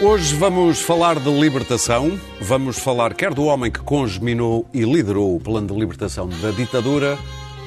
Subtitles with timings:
[0.00, 2.20] Hoje vamos falar de libertação.
[2.40, 7.18] Vamos falar quer do homem que congeminou e liderou o plano de libertação da ditadura,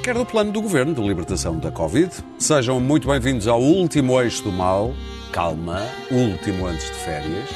[0.01, 2.09] quer do plano do governo de libertação da Covid.
[2.39, 4.93] Sejam muito bem-vindos ao último eixo do mal.
[5.33, 7.49] Calma, último antes de férias.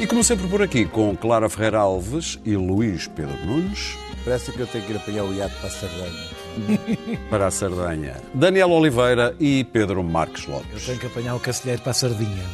[0.00, 3.96] E como sempre por aqui, com Clara Ferreira Alves e Luís Pedro Nunes.
[4.24, 7.18] Parece que eu tenho que ir apanhar o iate para a Sardanha.
[7.30, 8.16] para a Sardanha.
[8.34, 10.72] Daniel Oliveira e Pedro Marques Lopes.
[10.72, 12.44] Eu tenho que apanhar o Cacilheiro para a Sardinha.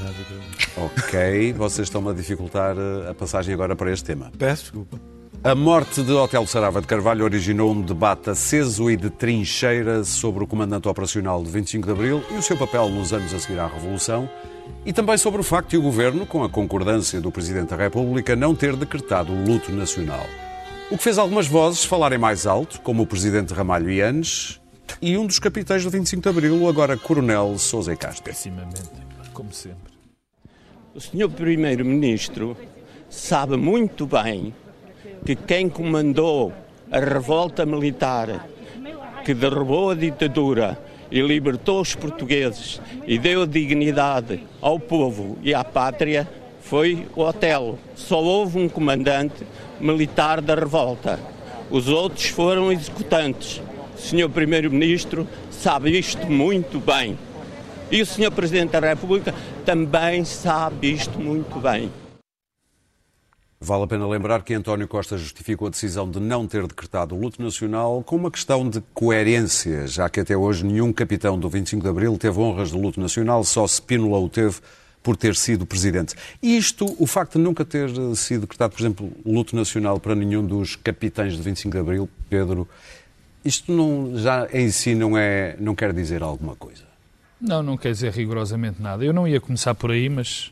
[0.77, 4.31] Ok, vocês estão-me a dificultar eh, a passagem agora para este tema.
[4.39, 5.01] Peço desculpa.
[5.43, 10.43] A morte de Hotel Sarava de Carvalho originou um debate aceso e de trincheira sobre
[10.43, 13.59] o comandante operacional de 25 de Abril e o seu papel nos anos a seguir
[13.59, 14.27] à Revolução,
[14.87, 18.35] e também sobre o facto de o Governo, com a concordância do Presidente da República,
[18.35, 20.25] não ter decretado o luto nacional.
[20.95, 24.61] O que fez algumas vozes falarem mais alto, como o presidente Ramalho Yanes
[25.03, 28.23] e um dos capitães do 25 de Abril, o agora Coronel Sousa e Castro.
[28.23, 28.93] Pessimamente,
[29.33, 29.93] como sempre.
[30.95, 32.57] O senhor primeiro-ministro
[33.11, 34.55] sabe muito bem
[35.27, 36.53] que quem comandou
[36.93, 38.49] a revolta militar
[39.25, 40.79] que derrubou a ditadura
[41.11, 46.29] e libertou os portugueses e deu dignidade ao povo e à pátria
[46.65, 47.79] foi o Otelo.
[47.95, 49.47] Só houve um comandante
[49.79, 51.21] militar da revolta.
[51.71, 53.63] Os outros foram executantes.
[53.97, 57.19] O senhor Primeiro-Ministro sabe isto muito bem.
[57.91, 59.35] E o senhor Presidente da República
[59.65, 61.93] também sabe isto muito bem.
[63.61, 67.21] Vale a pena lembrar que António Costa justificou a decisão de não ter decretado o
[67.21, 71.83] luto nacional com uma questão de coerência, já que até hoje nenhum capitão do 25
[71.83, 74.57] de Abril teve honras de luto nacional, só Spínola o teve
[75.05, 76.15] por ter sido presidente.
[76.43, 80.77] Isto, o facto de nunca ter sido decretado, por exemplo, luto nacional para nenhum dos
[80.77, 82.67] capitães de 25 de Abril, Pedro,
[83.45, 86.85] isto não, já em si não, é, não quer dizer alguma coisa?
[87.39, 89.05] Não, não quer dizer rigorosamente nada.
[89.05, 90.51] Eu não ia começar por aí, mas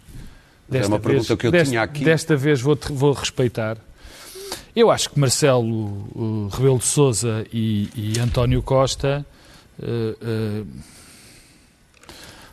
[0.69, 2.05] desta é uma vez, pergunta que eu desta, tinha aqui.
[2.05, 3.79] Desta vez vou, vou respeitar.
[4.77, 9.25] Eu acho que Marcelo Rebelo de Sousa e, e António Costa
[9.79, 10.67] uh, uh,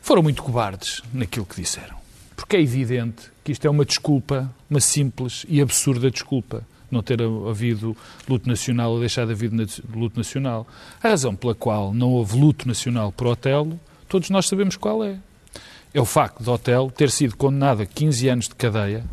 [0.10, 1.96] foram muito cobardes naquilo que disseram.
[2.36, 7.20] Porque é evidente que isto é uma desculpa, uma simples e absurda desculpa, não ter
[7.22, 7.96] havido
[8.28, 9.52] luto nacional ou deixar de haver
[9.94, 10.66] luto nacional.
[11.04, 15.20] A razão pela qual não houve luto nacional por Otelo, todos nós sabemos qual é.
[15.94, 19.06] É o facto de Otelo ter sido condenado a 15 anos de cadeia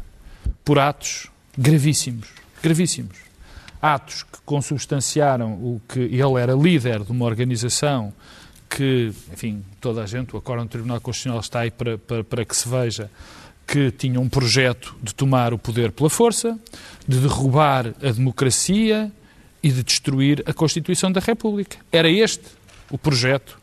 [0.64, 1.26] por atos
[1.58, 2.26] gravíssimos.
[2.62, 3.18] Gravíssimos.
[3.82, 8.14] Atos que consubstanciaram o que ele era líder de uma organização
[8.68, 12.44] que, enfim, toda a gente, o Acórdão do Tribunal Constitucional está aí para, para, para
[12.44, 13.10] que se veja
[13.66, 16.58] que tinha um projeto de tomar o poder pela força,
[17.06, 19.10] de derrubar a democracia
[19.62, 21.78] e de destruir a Constituição da República.
[21.90, 22.44] Era este
[22.90, 23.58] o projeto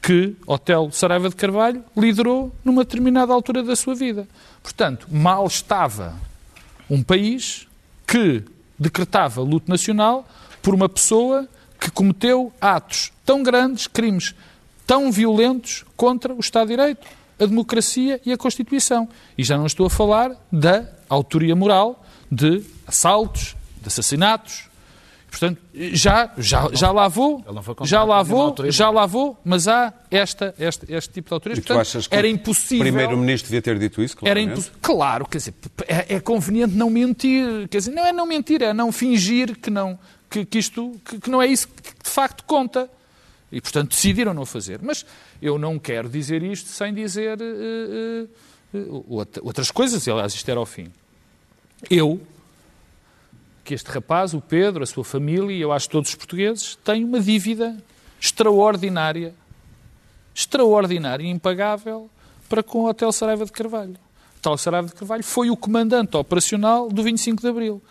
[0.00, 4.26] que Otelo Saraiva de Carvalho liderou numa determinada altura da sua vida.
[4.60, 6.18] Portanto, mal estava
[6.90, 7.68] um país
[8.04, 8.42] que
[8.76, 10.28] decretava luto nacional
[10.60, 11.48] por uma pessoa
[11.82, 14.36] que cometeu atos tão grandes, crimes
[14.86, 17.06] tão violentos contra o Estado de Direito,
[17.40, 19.08] a democracia e a Constituição.
[19.36, 24.70] E já não estou a falar da autoria moral de assaltos, de assassinatos.
[25.28, 27.42] Portanto, já, já, já lá vou,
[27.84, 31.64] já lá vou, já lá vou, mas há esta, este, este tipo de autorias.
[31.66, 32.86] E achas que era impossível.
[32.86, 34.78] O Primeiro-Ministro devia ter dito isso, Era impossível.
[34.82, 35.54] Claro, quer dizer,
[35.88, 37.66] é, é, conveniente não mentir.
[37.68, 39.98] Quer dizer, não é não mentir, é não fingir que não,
[40.32, 42.90] que, que isto que, que, não é isso que de facto conta.
[43.50, 44.80] E, portanto, decidiram não fazer.
[44.82, 45.04] Mas
[45.40, 48.28] eu não quero dizer isto sem dizer uh,
[48.74, 50.08] uh, outras coisas.
[50.08, 50.90] Aliás, isto era ao fim.
[51.90, 52.18] Eu,
[53.62, 57.04] que este rapaz, o Pedro, a sua família, e eu acho todos os portugueses, têm
[57.04, 57.76] uma dívida
[58.18, 59.34] extraordinária,
[60.34, 62.08] extraordinária e impagável
[62.48, 63.96] para com o Hotel Saraiva de Carvalho.
[64.36, 67.82] O Hotel Saraiva de Carvalho foi o comandante operacional do 25 de Abril.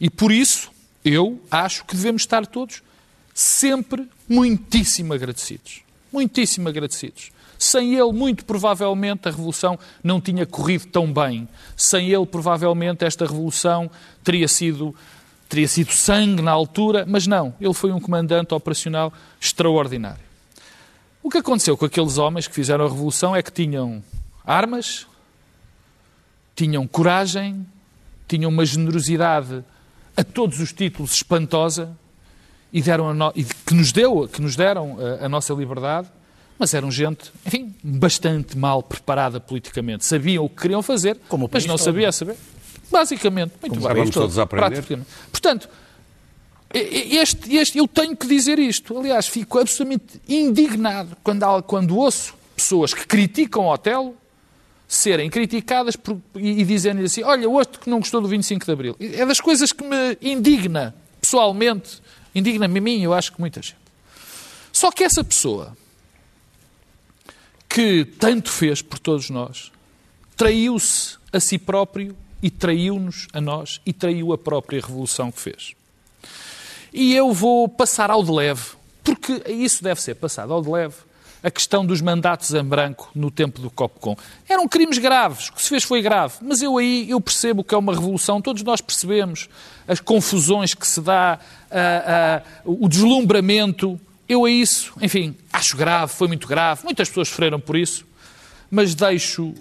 [0.00, 0.70] E por isso,
[1.04, 2.82] eu acho que devemos estar todos
[3.34, 5.82] sempre muitíssimo agradecidos.
[6.12, 7.30] Muitíssimo agradecidos.
[7.58, 11.48] Sem ele, muito provavelmente, a revolução não tinha corrido tão bem.
[11.76, 13.90] Sem ele, provavelmente, esta revolução
[14.24, 14.94] teria sido,
[15.48, 17.54] teria sido sangue na altura, mas não.
[17.60, 20.22] Ele foi um comandante operacional extraordinário.
[21.22, 24.02] O que aconteceu com aqueles homens que fizeram a revolução é que tinham
[24.44, 25.06] armas,
[26.56, 27.66] tinham coragem,
[28.26, 29.62] tinham uma generosidade
[30.16, 31.96] a todos os títulos espantosa
[32.72, 33.32] e, deram no...
[33.34, 36.08] e que, nos deu, que nos deram a, a, nossa liberdade,
[36.58, 40.04] mas eram gente, enfim, bastante mal preparada politicamente.
[40.04, 42.36] Sabiam o que queriam fazer, Como mas não sabia saber.
[42.90, 43.96] Basicamente, muito Como bem.
[43.96, 44.84] Vamos todos aprender.
[45.30, 45.68] Portanto,
[46.72, 48.96] este, este, eu tenho que dizer isto.
[48.98, 54.14] Aliás, fico absolutamente indignado quando, há, quando ouço pessoas que criticam o Otelo
[54.90, 58.72] serem criticadas por, e, e dizerem assim: olha, outro que não gostou do 25 de
[58.72, 58.96] Abril.
[58.98, 62.02] É das coisas que me indigna, pessoalmente,
[62.34, 63.76] indigna-me a mim, eu acho que muita gente.
[64.72, 65.76] Só que essa pessoa
[67.68, 69.70] que tanto fez por todos nós
[70.36, 75.74] traiu-se a si próprio e traiu-nos a nós e traiu a própria revolução que fez.
[76.92, 78.72] E eu vou passar ao de leve,
[79.04, 80.96] porque isso deve ser passado ao de leve,
[81.42, 84.16] a questão dos mandatos em branco no tempo do COPCOM.
[84.48, 87.74] Eram crimes graves, o que se fez foi grave, mas eu aí eu percebo que
[87.74, 89.48] é uma revolução, todos nós percebemos
[89.88, 91.38] as confusões que se dá,
[91.70, 93.98] a, a, o deslumbramento,
[94.28, 98.04] eu a isso, enfim, acho grave, foi muito grave, muitas pessoas sofreram por isso,
[98.70, 99.52] mas deixo,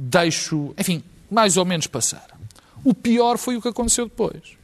[0.00, 2.26] deixo, enfim, mais ou menos passar.
[2.82, 4.56] O pior foi o que aconteceu depois.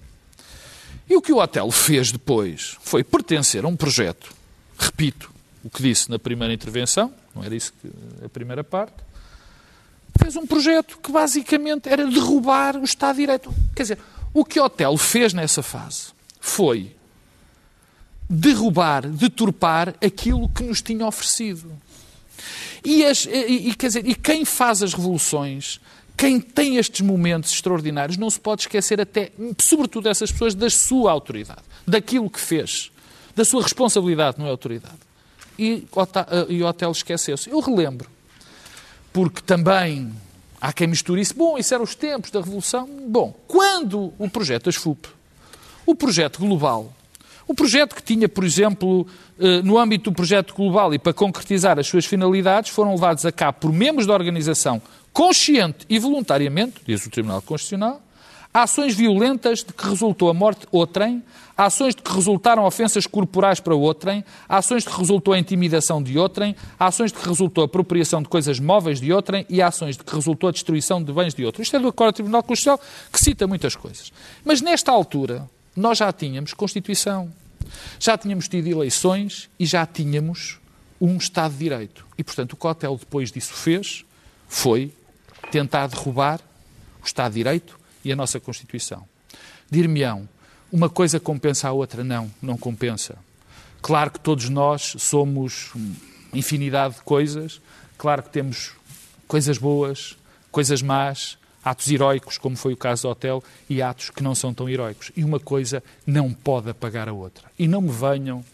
[1.10, 4.32] E o que o hotel fez depois foi pertencer a um projeto,
[4.78, 5.31] repito,
[5.64, 7.90] o que disse na primeira intervenção, não era isso que
[8.24, 8.94] a primeira parte,
[10.18, 13.54] fez um projeto que basicamente era derrubar o Estado de Direito.
[13.74, 13.98] Quer dizer,
[14.34, 16.08] o que o hotel fez nessa fase
[16.40, 16.94] foi
[18.28, 21.70] derrubar, deturpar aquilo que nos tinha oferecido.
[22.84, 25.80] E, as, e, e, quer dizer, e quem faz as revoluções,
[26.16, 29.30] quem tem estes momentos extraordinários, não se pode esquecer até,
[29.60, 32.90] sobretudo essas pessoas, da sua autoridade, daquilo que fez,
[33.36, 35.11] da sua responsabilidade, não é autoridade
[35.58, 35.86] e,
[36.48, 37.50] e o hotel esqueceu-se.
[37.50, 38.08] Eu relembro,
[39.12, 40.12] porque também
[40.60, 41.34] há quem misture isso.
[41.34, 42.88] Bom, isso eram os tempos da Revolução.
[43.08, 45.08] Bom, quando o projeto das FUP,
[45.84, 46.92] o projeto global,
[47.46, 49.06] o projeto que tinha, por exemplo,
[49.38, 53.32] eh, no âmbito do projeto global e para concretizar as suas finalidades, foram levados a
[53.32, 54.80] cabo por membros da organização
[55.12, 58.00] consciente e voluntariamente, diz o Tribunal Constitucional,
[58.52, 61.22] ações violentas de que resultou a morte outrem,
[61.56, 66.18] ações de que resultaram ofensas corporais para outrem, ações de que resultou a intimidação de
[66.18, 70.04] outrem, ações de que resultou a apropriação de coisas móveis de outrem e ações de
[70.04, 71.62] que resultou a destruição de bens de outrem.
[71.62, 74.12] Isto é do Acordo do Tribunal Constitucional que cita muitas coisas.
[74.44, 77.32] Mas nesta altura nós já tínhamos Constituição,
[77.98, 80.58] já tínhamos tido eleições e já tínhamos
[81.00, 82.06] um Estado de Direito.
[82.16, 84.04] E, portanto, o que o Hotel depois disso fez
[84.46, 84.92] foi
[85.50, 86.40] tentar derrubar
[87.02, 89.06] o Estado de Direito e a nossa Constituição.
[89.70, 90.28] Dir-me-ão,
[90.70, 92.02] uma coisa compensa a outra?
[92.02, 93.16] Não, não compensa.
[93.80, 95.72] Claro que todos nós somos
[96.32, 97.60] infinidade de coisas,
[97.98, 98.72] claro que temos
[99.26, 100.16] coisas boas,
[100.50, 104.52] coisas más, atos heroicos, como foi o caso do hotel, e atos que não são
[104.52, 105.12] tão heroicos.
[105.16, 107.44] E uma coisa não pode apagar a outra.
[107.58, 108.44] E não me venham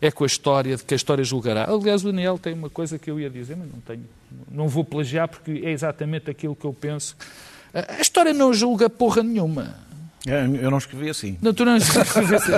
[0.00, 1.70] é com a história de que a história julgará.
[1.70, 4.04] Aliás, o Daniel tem uma coisa que eu ia dizer, mas não tenho,
[4.50, 7.16] não vou plagiar porque é exatamente aquilo que eu penso
[7.74, 9.82] a história não julga porra nenhuma.
[10.26, 11.36] É, eu não escrevi assim.
[11.42, 12.52] Não, tu não escrevi assim.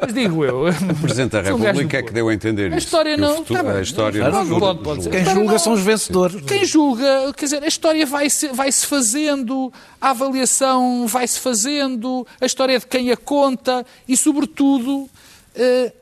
[0.00, 0.66] Mas digo eu.
[0.68, 2.74] O Presidente da República é que deu a entender isso.
[2.74, 3.36] A história não.
[3.38, 6.40] Futuro, tá a história não, não, pode, pode Quem julga são os vencedores.
[6.42, 12.46] Quem julga, quer dizer, a história vai-se vai -se fazendo, a avaliação vai-se fazendo, a
[12.46, 15.10] história é de quem a conta e, sobretudo,
[15.56, 15.92] eh,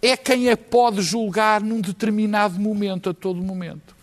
[0.00, 3.94] é quem a pode julgar num determinado momento, a todo momento.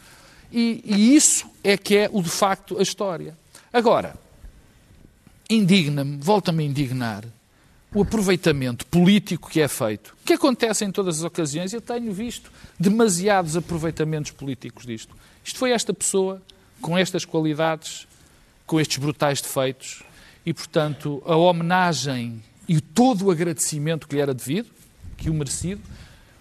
[0.52, 3.41] E, e isso é que é, o de facto, a história.
[3.74, 4.16] Agora,
[5.50, 7.26] indigna-me, volta-me a indignar
[7.94, 11.74] o aproveitamento político que é feito, que acontece em todas as ocasiões.
[11.74, 15.16] Eu tenho visto demasiados aproveitamentos políticos disto.
[15.44, 16.42] Isto foi esta pessoa,
[16.82, 18.08] com estas qualidades,
[18.66, 20.04] com estes brutais defeitos,
[20.46, 24.70] e, portanto, a homenagem e todo o agradecimento que lhe era devido,
[25.18, 25.82] que o merecido,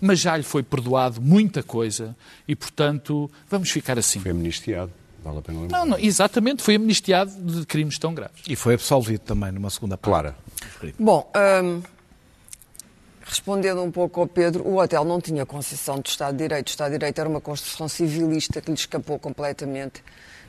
[0.01, 4.21] mas já lhe foi perdoado muita coisa, e, portanto, vamos ficar assim.
[4.21, 4.93] Foi amnistiado.
[5.23, 5.79] Vale a pena lembrar.
[5.79, 8.43] Não, não, exatamente, foi amnistiado de crimes tão graves.
[8.49, 10.11] E foi absolvido também numa segunda parte.
[10.11, 10.35] Clara.
[10.99, 11.31] Bom,
[11.63, 11.83] hum,
[13.25, 16.69] respondendo um pouco ao Pedro, o hotel não tinha concessão de Estado de Direito.
[16.69, 20.03] O Estado de Direito era uma construção civilista que lhe escapou completamente,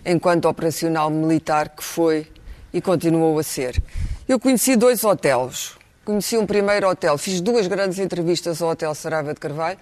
[0.05, 2.27] enquanto operacional militar que foi
[2.73, 3.81] e continuou a ser.
[4.27, 5.73] Eu conheci dois hotéis.
[6.03, 9.77] Conheci um primeiro hotel, fiz duas grandes entrevistas ao Hotel Saraiva de Carvalho.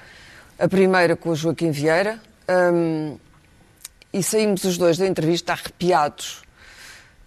[0.57, 2.19] A primeira com o Joaquim Vieira.
[2.49, 3.17] Hum,
[4.11, 6.41] e saímos os dois da entrevista arrepiados,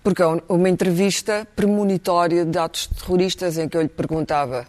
[0.03, 4.67] porque é uma entrevista premonitória de atos terroristas em que eu lhe perguntava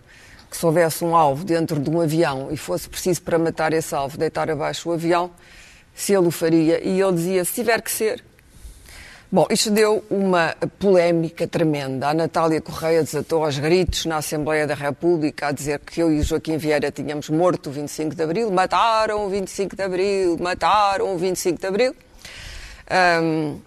[0.49, 3.95] que se houvesse um alvo dentro de um avião e fosse preciso para matar esse
[3.95, 5.31] alvo deitar abaixo o avião,
[5.95, 6.87] se ele o faria.
[6.87, 8.23] E ele dizia, se tiver que ser.
[9.33, 12.09] Bom, isto deu uma polémica tremenda.
[12.09, 16.19] A Natália Correia desatou aos gritos na Assembleia da República a dizer que eu e
[16.19, 21.15] o Joaquim Vieira tínhamos morto o 25 de Abril, mataram o 25 de Abril, mataram
[21.15, 21.95] o 25 de Abril.
[23.23, 23.59] Um,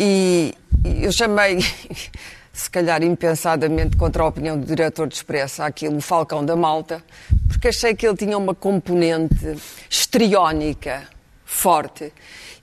[0.00, 0.54] e
[1.02, 1.58] eu chamei,
[2.50, 7.04] se calhar impensadamente, contra a opinião do diretor de Expresso, aquilo, o Falcão da Malta,
[7.48, 9.58] porque achei que ele tinha uma componente
[9.90, 11.06] estriónica
[11.44, 12.10] forte.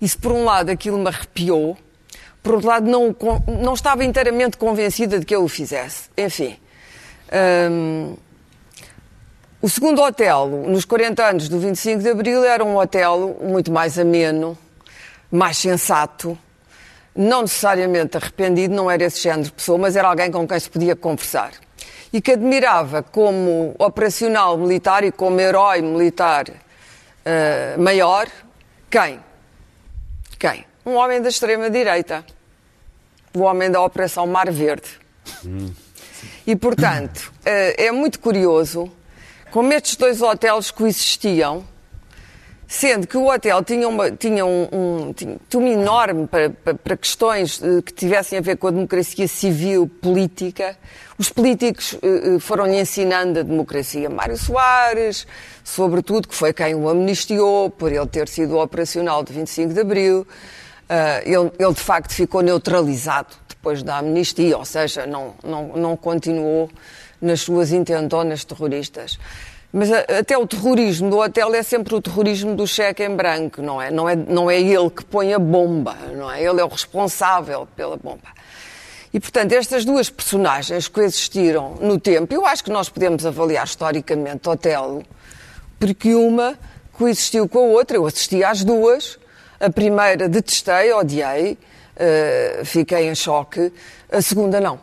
[0.02, 1.78] E se por um lado aquilo me arrepiou,
[2.48, 3.14] por outro lado não,
[3.62, 6.10] não estava inteiramente convencida de que eu o fizesse.
[6.18, 6.58] Enfim.
[7.70, 8.16] Hum,
[9.62, 14.00] o segundo hotel, nos 40 anos do 25 de Abril, era um hotel muito mais
[14.00, 14.58] ameno,
[15.30, 16.38] mais sensato,
[17.14, 20.70] não necessariamente arrependido, não era esse género de pessoa, mas era alguém com quem se
[20.70, 21.52] podia conversar.
[22.14, 28.28] E que admirava como operacional militar e como herói militar uh, maior,
[28.90, 29.20] quem?
[30.40, 30.66] Quem?
[30.86, 32.37] Um homem da extrema-direita.
[33.38, 34.90] O homem da Operação Mar Verde.
[36.46, 38.92] E, portanto, uh, é muito curioso
[39.52, 41.64] como estes dois hotéis coexistiam
[42.68, 46.98] Sendo que o hotel tinha, uma, tinha um, um, tinha um enorme para, para, para,
[46.98, 50.78] questões eh, que tivessem a ver com a democracia civil, política.
[51.18, 54.10] Os políticos uh, foram-lhe ensinando a democracia.
[54.10, 55.26] Mário Soares,
[55.64, 60.28] sobretudo, que foi quem o amnistiou por ele ter sido operacional de 25 de Abril.
[60.90, 65.98] Uh, ele, ele, de facto, ficou neutralizado depois da amnistia, ou seja, não, não, não
[65.98, 66.70] continuou
[67.22, 69.20] nas suas intentonas terroristas.
[69.72, 73.82] Mas até o terrorismo do hotel é sempre o terrorismo do cheque em branco, não
[73.82, 73.92] é?
[73.92, 76.42] Não é, não é ele que põe a bomba, não é?
[76.42, 78.30] Ele é o responsável pela bomba.
[79.14, 82.34] E, portanto, estas duas personagens coexistiram no tempo.
[82.34, 85.04] Eu acho que nós podemos avaliar historicamente Otelo,
[85.80, 86.58] porque uma
[86.94, 87.98] coexistiu com a outra.
[87.98, 89.20] Eu assisti às duas.
[89.60, 91.58] A primeira detestei, odiei,
[91.96, 93.72] uh, fiquei em choque.
[94.12, 94.80] A segunda, não.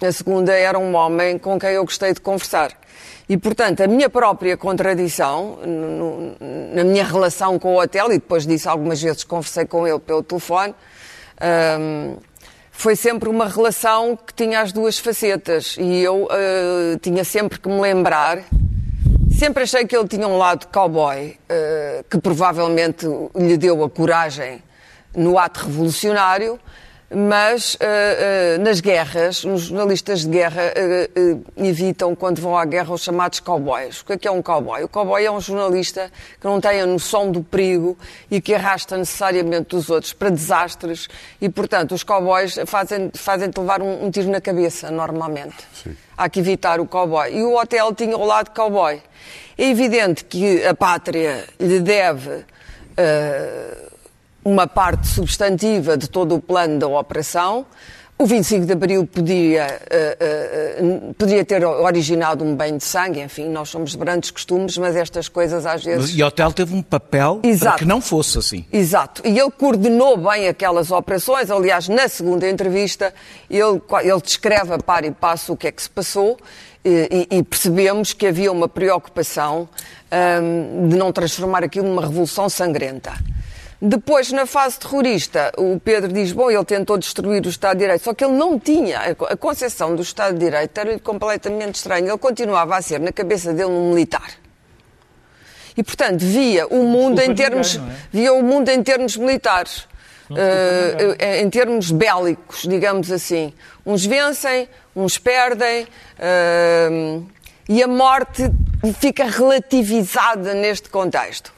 [0.00, 2.70] A segunda era um homem com quem eu gostei de conversar.
[3.28, 5.58] E, portanto, a minha própria contradição
[6.72, 10.22] na minha relação com o hotel, e depois disso algumas vezes conversei com ele pelo
[10.22, 10.74] telefone,
[11.80, 12.16] um,
[12.70, 15.76] foi sempre uma relação que tinha as duas facetas.
[15.78, 18.38] E eu uh, tinha sempre que me lembrar.
[19.38, 24.60] Sempre achei que ele tinha um lado cowboy, uh, que provavelmente lhe deu a coragem
[25.14, 26.58] no ato revolucionário,
[27.10, 32.92] mas uh, uh, nas guerras, os jornalistas de guerra uh, evitam, quando vão à guerra,
[32.92, 34.02] os chamados cowboys.
[34.02, 34.84] O que é, que é um cowboy?
[34.84, 37.96] O cowboy é um jornalista que não tem a noção do perigo
[38.30, 41.08] e que arrasta necessariamente os outros para desastres
[41.40, 45.56] e, portanto, os cowboys fazem, fazem-te levar um, um, tiro na cabeça, normalmente.
[45.82, 45.96] Sim.
[46.14, 47.34] Há que evitar o cowboy.
[47.34, 49.00] E o hotel tinha o lado cowboy.
[49.56, 52.44] É evidente que a pátria lhe deve
[54.48, 57.66] uma parte substantiva de todo o plano da operação.
[58.20, 59.80] O 25 de Abril podia,
[60.80, 64.76] uh, uh, podia ter originado um banho de sangue, enfim, nós somos de grandes costumes,
[64.76, 66.16] mas estas coisas às vezes.
[66.16, 67.64] E o hotel teve um papel Exato.
[67.64, 68.64] para que não fosse assim.
[68.72, 69.22] Exato.
[69.24, 71.48] E ele coordenou bem aquelas operações.
[71.48, 73.14] Aliás, na segunda entrevista,
[73.48, 76.36] ele, ele descreve a par e passo o que é que se passou
[76.84, 79.68] e, e percebemos que havia uma preocupação
[80.42, 83.12] um, de não transformar aquilo numa revolução sangrenta.
[83.80, 88.02] Depois, na fase terrorista, o Pedro diz, bom, ele tentou destruir o Estado de Direito,
[88.02, 92.08] só que ele não tinha, a concepção do Estado de Direito era completamente estranha.
[92.08, 94.32] Ele continuava a ser, na cabeça dele, um militar.
[95.76, 97.96] E, portanto, via o mundo em termos, ninguém, é?
[98.10, 99.86] via o mundo em termos militares.
[100.28, 103.54] Uh, em termos bélicos, digamos assim.
[103.86, 107.26] Uns vencem, uns perdem, uh,
[107.66, 108.42] e a morte
[109.00, 111.50] fica relativizada neste contexto.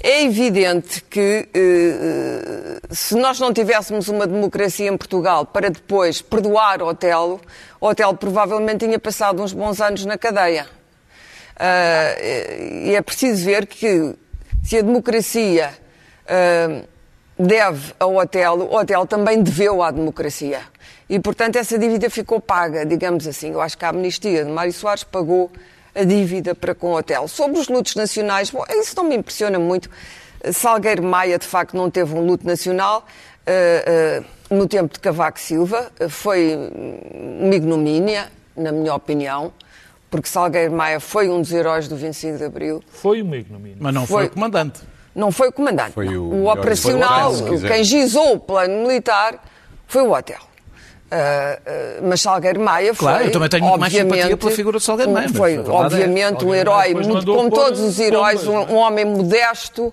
[0.00, 6.80] É evidente que eh, se nós não tivéssemos uma democracia em Portugal para depois perdoar
[6.82, 7.40] Otelo,
[7.80, 10.66] Otelo provavelmente tinha passado uns bons anos na cadeia.
[11.58, 14.14] Uh, e é preciso ver que
[14.62, 15.76] se a democracia
[17.36, 20.60] deve ao Otelo, o Otelo também deveu à democracia.
[21.08, 23.52] E, portanto, essa dívida ficou paga, digamos assim.
[23.52, 25.50] Eu acho que a amnistia de Mário Soares pagou
[25.98, 27.26] a dívida para com o hotel.
[27.26, 29.90] Sobre os lutos nacionais, bom, isso não me impressiona muito.
[30.52, 33.04] Salgueiro Maia, de facto, não teve um luto nacional.
[33.46, 36.56] Uh, uh, no tempo de Cavaco Silva, foi
[37.40, 39.52] uma ignomínia, na minha opinião,
[40.10, 42.82] porque Salgueiro Maia foi um dos heróis do 25 de Abril.
[42.88, 43.76] Foi uma ignomínia.
[43.80, 44.80] Mas não foi, foi o comandante.
[45.14, 45.92] Não foi o comandante.
[45.92, 49.42] Foi o, o operacional, o hotel, quem gizou o plano militar,
[49.86, 50.40] foi o hotel.
[51.10, 53.08] Uh, uh, mas Salgueiro Maia foi.
[53.08, 55.28] Claro, eu também tenho muito mais simpatia pela figura de Salgueiro Maia.
[55.30, 59.92] Foi, é obviamente, um herói, muito, como todos os heróis, um, um, homem modesto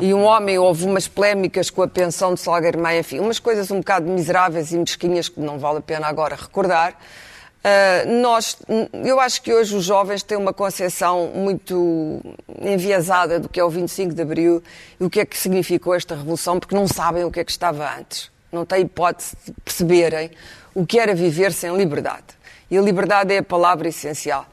[0.00, 0.58] e um homem.
[0.58, 4.72] Houve umas polémicas com a pensão de Salgueiro Maia, enfim, umas coisas um bocado miseráveis
[4.72, 6.94] e mesquinhas que não vale a pena agora recordar.
[6.94, 8.56] Uh, nós,
[9.04, 12.20] eu acho que hoje os jovens têm uma concepção muito
[12.60, 14.62] enviesada do que é o 25 de Abril
[14.98, 17.52] e o que é que significou esta revolução, porque não sabem o que é que
[17.52, 20.30] estava antes não têm hipótese de perceberem
[20.74, 22.24] o que era viver sem liberdade.
[22.70, 24.46] E a liberdade é a palavra essencial.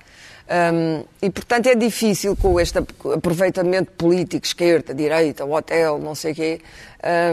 [0.46, 6.36] Um, e, portanto, é difícil com este aproveitamento político, esquerda, direita, hotel, não sei o
[6.36, 6.62] quê,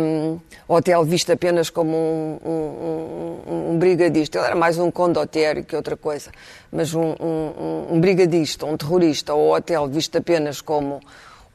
[0.01, 0.39] um,
[0.69, 4.39] hotel visto apenas como um, um, um, brigadista.
[4.39, 6.31] Ele era mais um condotério que outra coisa,
[6.71, 11.01] mas um, brigadista, um terrorista, ou hotel visto apenas como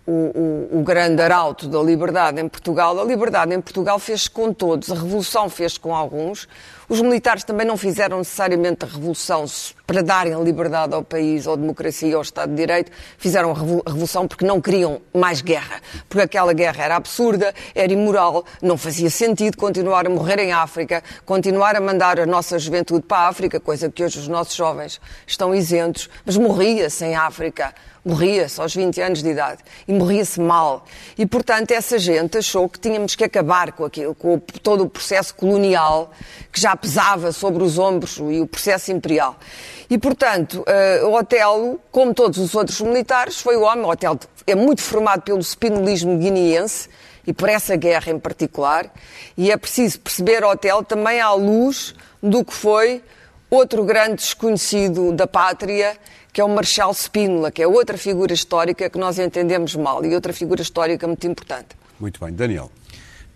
[0.08, 3.00] o, o, o, grande arauto da liberdade em Portugal.
[3.00, 6.48] A liberdade em Portugal fez com todos, a revolução fez com alguns.
[6.88, 9.46] Os militares também não fizeram necessariamente a revolução
[9.88, 12.92] para darem liberdade ao país, ou democracia, ou Estado de Direito.
[13.18, 13.54] Fizeram a
[13.90, 15.82] revolução porque não queriam mais guerra.
[16.08, 21.04] Porque aquela guerra era absurda, era imoral, não fazia sentido continuar a morrer em África,
[21.26, 25.00] continuar a mandar a nossa juventude para a África, coisa que hoje os nossos jovens
[25.26, 27.74] estão isentos, mas morria-se em África
[28.06, 30.86] morria-se aos 20 anos de idade e morria-se mal.
[31.18, 35.34] E, portanto, essa gente achou que tínhamos que acabar com aquilo, com todo o processo
[35.34, 36.12] colonial
[36.52, 39.38] que já pesava sobre os ombros e o processo imperial.
[39.90, 43.86] E, portanto, uh, o Otelo, como todos os outros militares, foi o homem.
[43.86, 46.90] O Otelo é muito formado pelo spinolismo guineense
[47.26, 48.92] e por essa guerra em particular.
[49.38, 53.04] E é preciso perceber o Otelo também à luz do que foi
[53.50, 55.96] outro grande desconhecido da pátria
[56.36, 60.14] que é o Marshal Spínola, que é outra figura histórica que nós entendemos mal e
[60.14, 61.70] outra figura histórica muito importante.
[61.98, 62.34] Muito bem.
[62.34, 62.70] Daniel.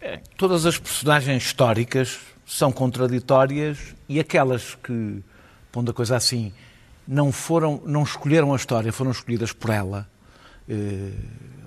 [0.01, 2.19] É, todas as personagens históricas
[2.50, 3.77] são contraditórias
[4.08, 5.24] e aquelas que,
[5.72, 6.51] pondo a coisa assim,
[7.08, 10.10] não foram, não escolheram a história, foram escolhidas por ela.
[10.68, 11.12] Eh,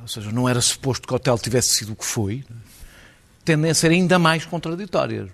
[0.00, 2.44] ou seja, não era suposto que o hotel tivesse sido o que foi,
[3.44, 5.30] tendem a ser ainda mais contraditórias.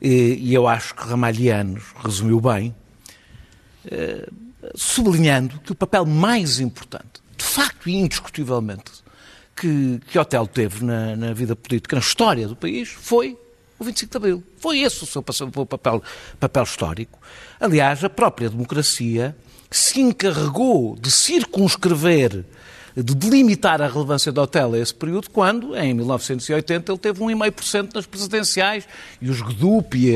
[0.00, 2.72] E, e eu acho que Ramalhianos resumiu bem.
[3.90, 4.28] Eh,
[4.76, 8.92] sublinhando que o papel mais importante, de facto e indiscutivelmente,
[9.56, 13.36] que, que Otelo teve na, na, vida política, na história do país, foi
[13.78, 14.42] o 25 de Abril.
[14.58, 16.02] Foi esse o seu papel,
[16.38, 17.18] papel histórico.
[17.60, 19.36] Aliás, a própria democracia
[19.70, 22.44] se encarregou de circunscrever,
[22.96, 27.94] de delimitar a relevância do Otelo a esse período, quando, em 1980, ele teve 1,5%
[27.94, 28.86] nas presidenciais,
[29.20, 30.12] e os GDUP, e,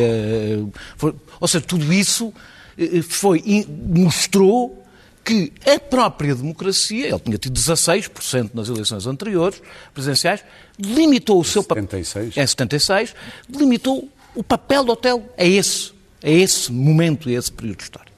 [1.03, 2.33] uh, ou seja, tudo isso
[2.79, 4.85] eh, foi, mostrou
[5.29, 9.61] que a própria democracia, ele tinha tido 16% nas eleições anteriores,
[9.93, 10.43] presidenciais,
[10.81, 11.83] limitou o seu papel.
[11.83, 12.37] 76.
[12.39, 13.15] É 76,
[13.55, 15.93] limitou o papel do hotel a esse,
[16.25, 18.17] a esse momento, a esse período histórico.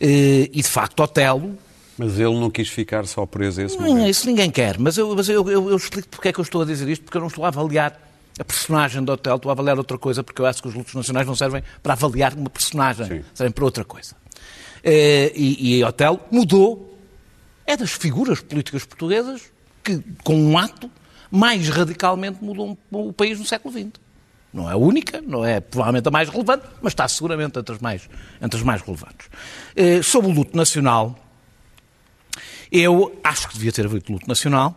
[0.00, 1.58] Eh, e de facto, Otelo.
[1.98, 4.08] Mas ele não quis ficar só preso a esse momento.
[4.08, 6.62] Isso ninguém quer, mas eu, mas eu, eu, eu explico porque é que eu estou
[6.62, 8.00] a dizer isto, porque eu não estou a avaliar
[8.38, 10.94] a personagem do hotel, estou a avaliar outra coisa, porque eu acho que os lutos
[10.94, 13.24] nacionais não servem para avaliar uma personagem, Sim.
[13.34, 14.14] servem para outra coisa.
[14.84, 16.98] Eh, e, e hotel mudou,
[17.66, 19.42] é das figuras políticas portuguesas
[19.82, 20.90] que, com um ato,
[21.30, 23.92] mais radicalmente mudou o país no século XX.
[24.52, 27.80] Não é a única, não é provavelmente a mais relevante, mas está seguramente entre as
[27.80, 28.08] mais,
[28.40, 29.28] entre as mais relevantes.
[29.74, 31.18] Eh, sobre o luto nacional,
[32.70, 34.74] eu acho que devia ter havido luto nacional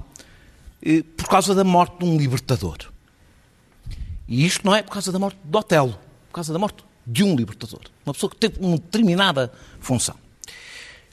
[0.82, 2.78] eh, por causa da morte de um libertador.
[4.28, 7.24] E isto não é por causa da morte de Otelo, por causa da morte de
[7.24, 7.82] um libertador.
[8.06, 10.16] Uma pessoa que teve uma determinada função.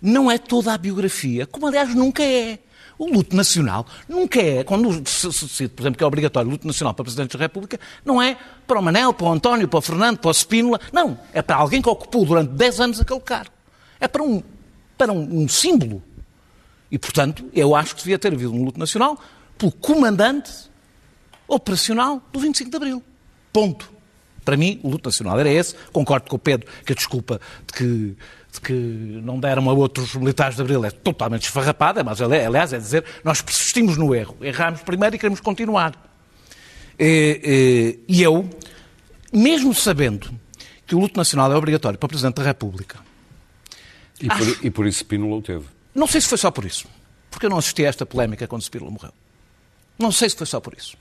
[0.01, 2.59] Não é toda a biografia, como aliás nunca é.
[2.99, 6.67] O luto nacional nunca é, quando se decide, por exemplo, que é obrigatório o luto
[6.67, 9.83] nacional para Presidente da República, não é para o Manel, para o António, para o
[9.83, 11.19] Fernando, para o Spínola, não.
[11.33, 13.51] É para alguém que ocupou durante 10 anos aquele cargo.
[13.99, 14.43] É para um,
[14.97, 16.03] para um, um símbolo.
[16.91, 19.19] E, portanto, eu acho que devia ter havido um luto nacional
[19.57, 20.53] pelo comandante
[21.49, 23.03] operacional do 25 de Abril.
[23.53, 23.91] Ponto.
[24.45, 25.75] Para mim, o luto nacional era esse.
[25.93, 28.17] Concordo com o Pedro que a desculpa de que,
[28.53, 32.79] de que não deram a outros militares de Abril é totalmente esfarrapada, mas aliás é
[32.79, 34.37] dizer, nós persistimos no erro.
[34.41, 35.95] Erramos primeiro e queremos continuar.
[36.99, 38.49] E, e, e eu,
[39.33, 40.31] mesmo sabendo
[40.87, 42.99] que o luto nacional é obrigatório para o Presidente da República.
[44.21, 44.67] E por, acho...
[44.67, 45.65] e por isso Spínola o teve?
[45.95, 46.87] Não sei se foi só por isso.
[47.31, 49.13] Porque eu não assisti a esta polémica quando Spínola morreu.
[49.99, 50.97] Não sei se foi só por isso.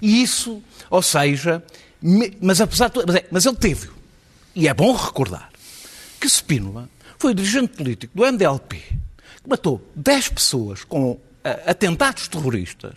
[0.00, 1.62] E isso, ou seja,
[2.40, 3.88] mas apesar de mas, é, mas ele teve,
[4.54, 5.50] e é bom recordar,
[6.20, 8.76] que Spínola foi o dirigente político do MDLP,
[9.42, 11.20] que matou 10 pessoas com uh,
[11.66, 12.94] atentados terroristas.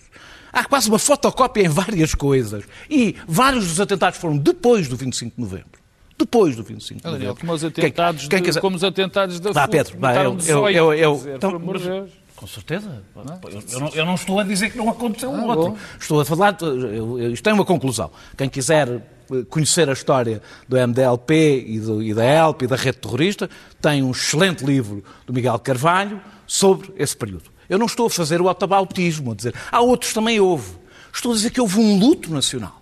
[0.51, 2.63] Há quase uma fotocópia em várias coisas.
[2.89, 5.79] E vários dos atentados foram depois do 25 de novembro
[6.19, 7.35] depois do 25 de novembro.
[7.37, 10.69] Como os atentados, quem, quem de, como os atentados da Vá, Pedro, vá, eu, eu,
[10.69, 11.81] eu, eu, então, mas,
[12.39, 13.03] com certeza.
[13.13, 13.21] Eu,
[13.51, 15.71] eu, não, eu, não, estou a dizer que não aconteceu ah, outro.
[15.71, 15.77] Bom.
[15.99, 16.57] Estou a falar.
[16.61, 18.09] Eu, isto tem uma conclusão.
[18.37, 22.77] Quem quiser eh, conhecer a história do MDLP e, do, e da ELP e da
[22.77, 23.49] rede terrorista,
[23.81, 27.51] tem um excelente livro do Miguel Carvalho sobre esse período.
[27.67, 30.71] Eu não estou a fazer o autobautismo, a dizer, há outros também houve.
[31.13, 32.81] Estou a dizer que houve um luto nacional.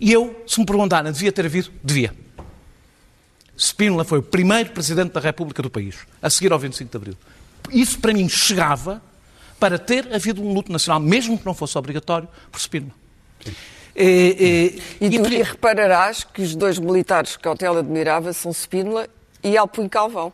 [0.00, 1.70] E eu, se me perguntarem, devia ter havido?
[1.80, 2.12] Devia.
[3.56, 7.16] Spínola foi o primeiro Presidente da República do país, a seguir ao 25 de Abril.
[7.70, 9.02] Isso, para mim, chegava
[9.58, 12.92] para ter havido um luto nacional, mesmo que não fosse obrigatório, por Spínola.
[13.96, 19.08] E, e, e, tu, e, repararás que os dois militares que Hotel admirava são Spínola
[19.42, 20.32] e Alpuin Calvão.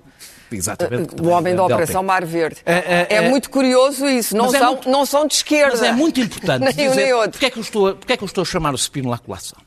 [0.51, 1.21] Exatamente.
[1.23, 2.61] O homem da Operação Mar Verde.
[2.66, 4.37] É, é, é, é, muito curioso isso.
[4.37, 5.77] Não são, muito, não são de esquerda.
[5.77, 7.31] Mas é muito importante nem dizer um nem outro.
[7.33, 9.19] Porque é, que eu estou, porque é que eu estou a chamar o Spínola à
[9.19, 9.59] colação?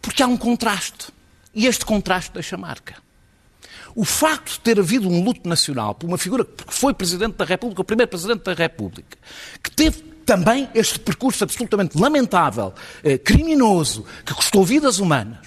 [0.00, 1.08] Porque há um contraste.
[1.54, 2.94] E este contraste deixa marca.
[3.94, 7.44] O facto de ter havido um luto nacional por uma figura que foi Presidente da
[7.44, 9.18] República, o primeiro Presidente da República,
[9.62, 12.72] que teve também este percurso absolutamente lamentável,
[13.02, 15.38] eh, criminoso, que custou vidas humanas,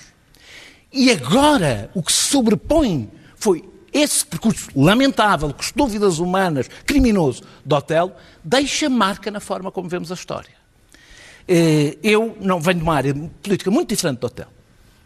[0.92, 7.76] e agora o que se sobrepõe foi esse percurso lamentável, custou vidas humanas, criminoso, do
[7.76, 10.54] hotel, deixa marca na forma como vemos a história.
[11.48, 14.48] Eh, eu não venho de uma área política muito diferente do hotel.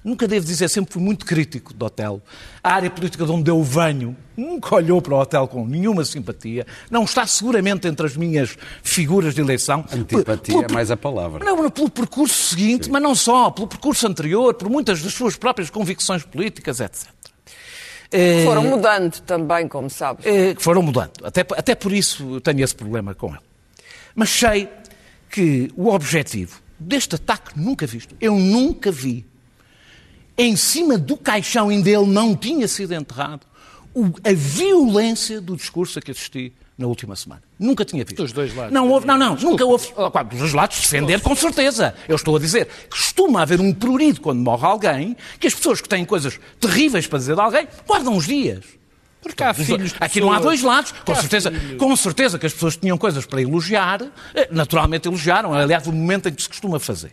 [0.07, 2.21] Nunca devo dizer, sempre fui muito crítico do hotel.
[2.63, 6.65] A área política de onde eu venho nunca olhou para o hotel com nenhuma simpatia.
[6.89, 9.83] Não está seguramente entre as minhas figuras de eleição.
[9.91, 11.43] Antipatia pelo, é mais a palavra.
[11.43, 12.91] Não, pelo percurso seguinte, Sim.
[12.91, 17.09] mas não só, pelo percurso anterior, por muitas das suas próprias convicções políticas, etc.
[18.09, 20.25] Que foram eh, mudando também, como sabes.
[20.25, 21.25] Eh, que foram mudando.
[21.25, 23.43] Até, até por isso tenho esse problema com ele.
[24.15, 24.69] Mas sei
[25.29, 29.25] que o objetivo deste ataque nunca visto, eu nunca vi
[30.37, 33.41] em cima do caixão onde ele não tinha sido enterrado,
[34.23, 37.41] a violência do discurso a que assisti na última semana.
[37.57, 38.21] Nunca tinha visto.
[38.21, 38.71] Dos dois lados.
[38.71, 39.87] Não houve, não, não, nunca houve.
[40.29, 41.95] Dos dois lados, defender com certeza.
[42.07, 45.89] Eu estou a dizer costuma haver um prurido quando morre alguém, que as pessoas que
[45.89, 48.63] têm coisas terríveis para dizer de alguém guardam uns dias.
[49.19, 50.93] Porque há filhos Aqui não há dois lados.
[51.03, 54.03] Com certeza, com certeza que as pessoas tinham coisas para elogiar,
[54.35, 55.53] eh, naturalmente elogiaram.
[55.53, 57.11] Aliás, o momento em que se costuma fazer.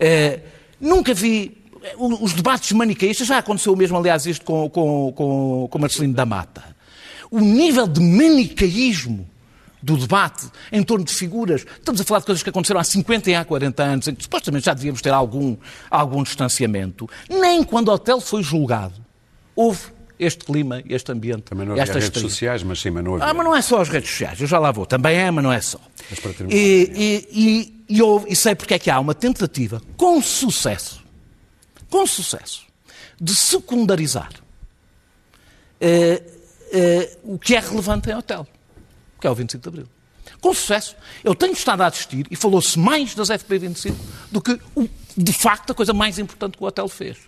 [0.00, 0.40] Uh,
[0.80, 1.61] nunca vi
[1.98, 6.64] os debates manicaístas, já aconteceu mesmo, aliás, isto com, com, com, com Marcelino da Mata.
[7.30, 9.28] O nível de manicaísmo
[9.82, 11.66] do debate em torno de figuras.
[11.78, 14.22] Estamos a falar de coisas que aconteceram há 50 e há 40 anos, em que
[14.22, 15.56] supostamente já devíamos ter algum,
[15.90, 17.08] algum distanciamento.
[17.28, 19.02] Nem quando o hotel foi julgado
[19.54, 19.80] houve
[20.18, 21.42] este clima, este ambiente.
[21.42, 23.26] Também não havia redes sociais, mas sim, mas não havia.
[23.26, 24.86] Ah, mas não é só as redes sociais, eu já lá vou.
[24.86, 25.80] Também é, mas não é só.
[26.48, 31.01] E, e, e, e, houve, e sei porque é que há uma tentativa, com sucesso,
[31.92, 32.62] com sucesso,
[33.20, 34.32] de secundarizar
[35.78, 38.48] uh, uh, o que é relevante em hotel,
[39.20, 39.88] que é o 25 de Abril.
[40.40, 40.96] Com sucesso.
[41.22, 43.94] Eu tenho estado a assistir e falou-se mais das FP25
[44.30, 47.18] do que, o, de facto, a coisa mais importante que o hotel fez.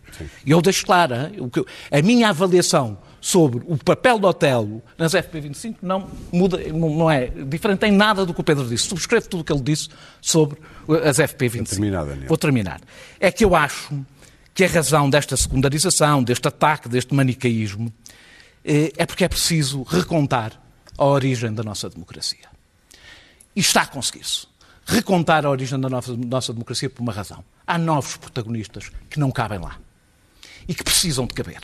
[0.46, 6.11] E eu deixo hein, a minha avaliação sobre o papel do Otelo nas FP25 não
[6.33, 8.88] muda, não é diferente em nada do que o Pedro disse.
[8.88, 9.88] Subscrevo tudo o que ele disse
[10.20, 10.59] sobre
[11.05, 11.57] as FP25.
[11.57, 12.81] Vou terminar, Vou terminar.
[13.20, 13.94] É que eu acho
[14.55, 17.93] que a razão desta secundarização, deste ataque, deste manicaísmo,
[18.64, 20.53] eh, é porque é preciso recontar
[20.97, 22.49] a origem da nossa democracia.
[23.55, 24.47] E está a conseguir-se.
[24.87, 27.45] Recontar a origem da nossa, democracia por uma razão.
[27.67, 29.79] Há novos protagonistas que não cabem lá
[30.69, 31.62] e que precisam de caber.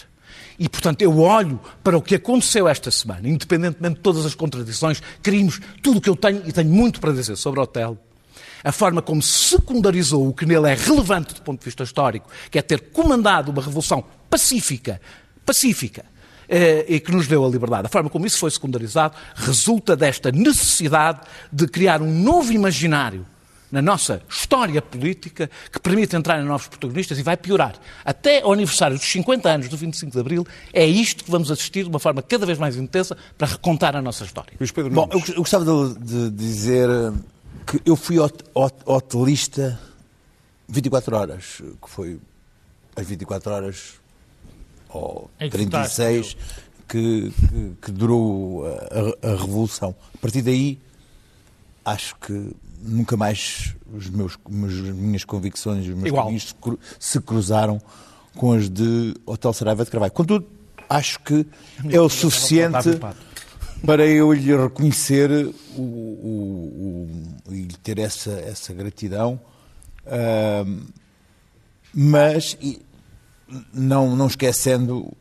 [0.58, 5.02] E, portanto, eu olho para o que aconteceu esta semana, independentemente de todas as contradições,
[5.22, 7.98] crimes, tudo o que eu tenho, e tenho muito para dizer sobre o hotel,
[8.62, 12.58] a forma como secundarizou o que nele é relevante do ponto de vista histórico, que
[12.58, 15.00] é ter comandado uma revolução pacífica,
[15.44, 16.04] pacífica,
[16.48, 17.86] eh, e que nos deu a liberdade.
[17.86, 21.20] A forma como isso foi secundarizado resulta desta necessidade
[21.52, 23.24] de criar um novo imaginário
[23.70, 27.74] na nossa história política que permite entrar em novos protagonistas e vai piorar.
[28.04, 31.84] Até ao aniversário dos 50 anos do 25 de Abril, é isto que vamos assistir
[31.84, 34.52] de uma forma cada vez mais intensa para recontar a nossa história.
[34.90, 35.64] Bom, eu gostava
[36.00, 36.88] de dizer
[37.66, 39.78] que eu fui hotelista
[40.68, 42.20] 24 horas, que foi
[42.96, 44.00] as 24 horas
[44.88, 46.36] ou 36
[46.88, 49.94] que, que, que, durou a, a, Revolução.
[50.14, 50.78] A partir daí,
[51.84, 52.50] acho que
[52.82, 56.54] nunca mais os meus, as minhas convicções, os meus caminhos
[56.98, 57.80] se cruzaram
[58.36, 60.12] com as de Hotel Saraiva de Carvalho.
[60.12, 60.46] Contudo,
[60.88, 61.46] acho que
[61.88, 62.98] é o suficiente
[63.84, 65.30] para eu lhe reconhecer
[65.76, 66.89] o, o,
[67.82, 69.40] ter essa, essa gratidão,
[70.06, 70.86] uh,
[71.92, 72.80] mas e,
[73.72, 75.12] não, não esquecendo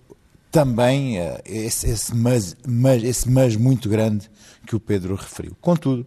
[0.52, 4.30] também uh, esse, esse, mas, mas, esse mas muito grande
[4.65, 5.56] que o Pedro referiu.
[5.62, 6.06] Contudo,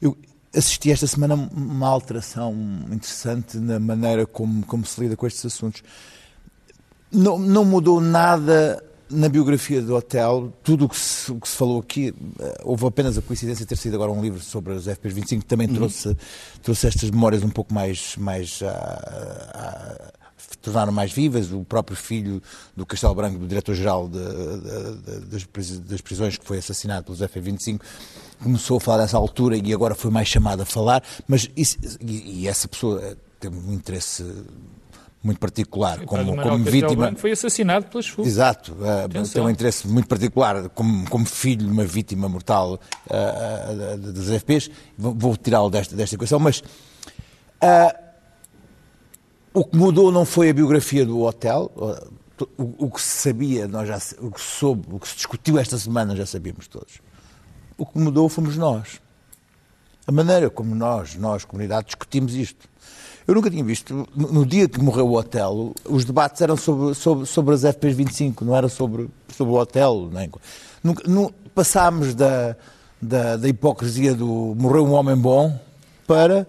[0.00, 0.16] eu
[0.54, 2.54] assisti esta semana uma alteração
[2.90, 5.82] interessante na maneira como, como se lida com estes assuntos.
[7.10, 11.56] Não, não mudou nada na biografia do hotel, tudo o que, se, o que se
[11.56, 14.86] falou aqui, eh, houve apenas a coincidência de ter sido agora um livro sobre os
[14.86, 15.74] FPs 25, que também uhum.
[15.74, 16.16] trouxe,
[16.62, 20.12] trouxe estas memórias um pouco mais, mais uh, uh,
[20.60, 21.52] tornaram mais vivas.
[21.52, 22.42] O próprio filho
[22.76, 27.80] do Castelo Branco, do diretor-geral das prisões, que foi assassinado pelos F-25,
[28.42, 31.02] começou a falar nessa altura e agora foi mais chamado a falar.
[31.28, 34.24] Mas isso, e, e essa pessoa tem um interesse
[35.26, 37.12] muito particular como, como vítima.
[37.16, 38.26] Foi assassinado pelas FUF.
[38.26, 42.74] Exato, uh, tem um interesse muito particular como, como filho de uma vítima mortal
[43.10, 44.70] uh, uh, dos FPs.
[44.96, 46.62] Vou, vou tirá-lo desta, desta equação, mas
[49.52, 51.72] o que mudou não foi a biografia do hotel.
[52.58, 55.58] O, o, que se sabia, nós já, o que se soube, o que se discutiu
[55.58, 57.00] esta semana já sabíamos todos.
[57.78, 59.00] O que mudou fomos nós.
[60.06, 62.68] A maneira como nós, nós, comunidade, discutimos isto.
[63.26, 67.26] Eu nunca tinha visto, no dia que morreu o Otelo, os debates eram sobre, sobre,
[67.26, 70.10] sobre as FPs 25, não era sobre, sobre o Otelo.
[70.12, 70.30] Nem,
[70.84, 72.54] nunca, passámos da,
[73.02, 75.58] da, da, hipocrisia do morreu um homem bom
[76.06, 76.46] para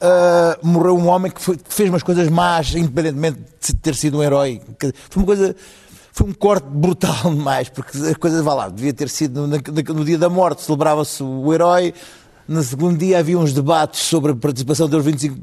[0.00, 4.18] uh, morreu um homem que, foi, que, fez umas coisas más, independentemente de ter sido
[4.18, 4.60] um herói.
[5.10, 5.56] Foi uma coisa
[6.12, 10.04] foi um corte brutal demais, porque a coisa, vá lá, devia ter sido no, no
[10.04, 11.92] dia da morte, celebrava-se o herói,
[12.46, 15.36] no segundo dia havia uns debates sobre a participação dos 25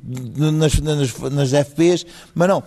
[0.52, 2.64] nas, nas, nas FPs, mas não.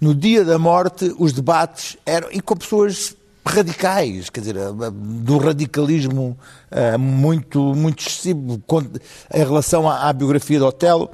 [0.00, 2.28] No dia da morte, os debates eram.
[2.32, 3.16] e com pessoas
[3.46, 4.56] radicais, quer dizer,
[4.92, 6.36] do radicalismo
[6.72, 8.62] uh, muito, muito excessivo
[9.32, 11.10] em relação à, à biografia do Otelo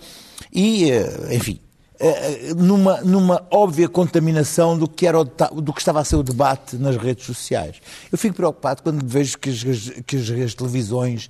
[0.52, 1.60] e, uh, enfim,
[2.00, 6.22] uh, numa, numa óbvia contaminação do que, era o, do que estava a ser o
[6.22, 7.76] debate nas redes sociais.
[8.12, 9.62] Eu fico preocupado quando vejo que as,
[10.06, 11.28] que as televisões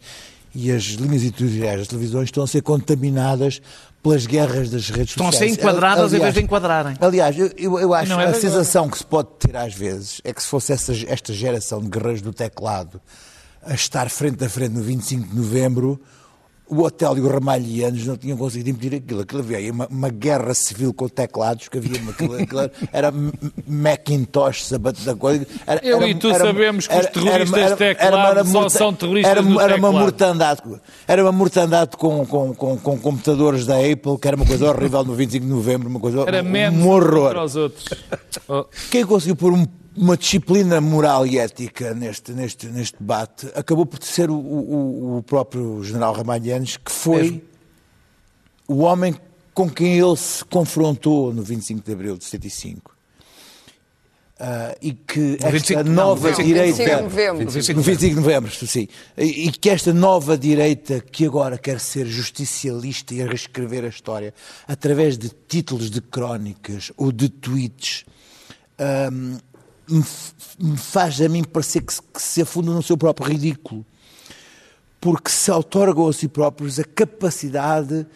[0.54, 3.60] e as linhas editoriais das televisões estão a ser contaminadas
[4.02, 5.52] pelas guerras das redes estão sociais.
[5.52, 6.96] Estão a ser enquadradas aliás, em vez de enquadrarem.
[7.00, 10.42] Aliás, eu, eu acho que a sensação que se pode ter às vezes é que
[10.42, 13.00] se fosse essa, esta geração de guerreiros do teclado
[13.62, 16.00] a estar frente a frente no 25 de novembro,
[16.70, 19.20] o hotel e os ramalhianos não tinham conseguido impedir aquilo.
[19.22, 23.12] Aquilo havia uma, uma guerra civil com teclados, que havia uma, aquilo, aquilo era
[23.66, 25.46] Macintosh, sabato da coisa.
[25.66, 29.30] Era, Eu era, e tu era, sabemos que os terroristas era, teclados só são terroristas
[29.30, 29.92] era, do era teclado.
[29.92, 30.62] uma mortandade,
[31.08, 35.04] era uma mortandade com, com, com, com, computadores da Apple, que era uma coisa horrível
[35.04, 37.30] no 25 de novembro, uma coisa era um, um horror.
[37.30, 37.84] Para os outros.
[38.90, 44.02] Quem conseguiu pôr um uma disciplina moral e ética neste, neste, neste debate acabou por
[44.02, 47.42] ser o, o, o próprio general Ramalhianes, que foi Mesmo?
[48.68, 49.14] o homem
[49.52, 52.96] com quem ele se confrontou no 25 de abril de 75.
[54.40, 56.78] Uh, e que esta 25, nova não, direita.
[56.78, 57.50] 25 de novembro.
[57.50, 58.88] 25 de novembro, sim.
[59.18, 64.32] E, e que esta nova direita, que agora quer ser justicialista e reescrever a história
[64.66, 68.06] através de títulos de crónicas ou de tweets.
[69.12, 69.36] Um,
[69.90, 73.84] me faz a mim parecer que se, que se afunda no seu próprio ridículo.
[75.00, 78.06] Porque se otorgam a si próprios a capacidade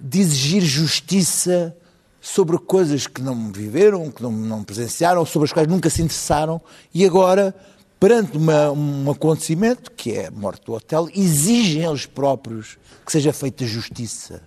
[0.00, 1.76] de exigir justiça
[2.20, 6.60] sobre coisas que não viveram, que não, não presenciaram, sobre as quais nunca se interessaram,
[6.92, 7.54] e agora,
[8.00, 13.32] perante uma, um acontecimento, que é a morte do hotel, exigem eles próprios que seja
[13.32, 14.42] feita justiça.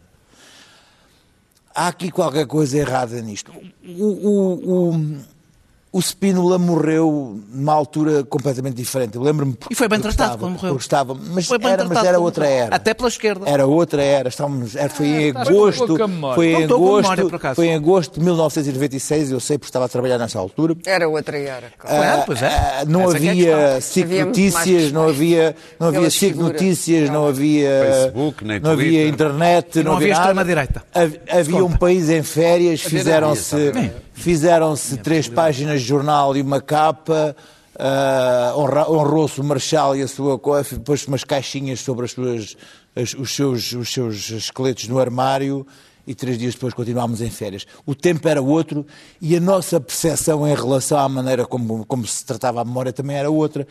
[1.73, 3.53] Há aqui qualquer coisa errada nisto.
[3.87, 5.17] O, o,
[5.91, 9.15] o Spínola morreu numa altura completamente diferente.
[9.15, 9.57] Eu lembro-me.
[9.71, 10.73] E foi bem tratado quando morreu.
[10.73, 12.75] Gostava, mas, era, mas era outra era.
[12.75, 13.49] Até pela esquerda.
[13.49, 14.29] Era outra era.
[14.29, 15.87] Estávamos, era, foi em ah, agosto.
[16.35, 20.19] Foi em agosto, memória, foi em agosto de 1996, eu sei porque estava a trabalhar
[20.19, 20.75] nessa altura.
[20.85, 21.71] Era outra era.
[21.79, 22.21] Claro.
[22.21, 22.85] Ah, pois é.
[22.87, 27.69] não Essa havia é SIC Notícias, não havia, não havia SIC Notícias, não havia.
[27.85, 30.83] Facebook, nem não havia internet, não, não havia, havia extrema-direita.
[31.31, 33.71] Havia um país em férias, fizeram-se
[34.19, 37.35] fizeram-se três páginas de jornal e uma capa,
[37.75, 42.57] uh, honrou-se o Marshal e a sua pôs umas caixinhas sobre as suas,
[42.95, 45.65] as, os, seus, os seus esqueletos no armário
[46.05, 47.65] e três dias depois continuámos em férias.
[47.85, 48.85] O tempo era outro
[49.21, 53.15] e a nossa percepção em relação à maneira como, como se tratava a memória também
[53.15, 53.65] era outra.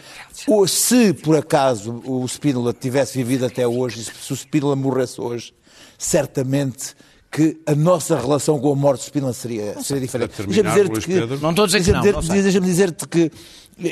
[0.47, 5.53] Ou se, por acaso, o Spínola tivesse vivido até hoje, se o Spínola morresse hoje,
[5.99, 6.95] certamente
[7.31, 10.43] que a nossa relação com a morte de seria, seria diferente.
[10.47, 11.41] Deixa-me dizer-te que...
[11.41, 13.31] Não estou a dizer que não, Deixa-me dizer-te que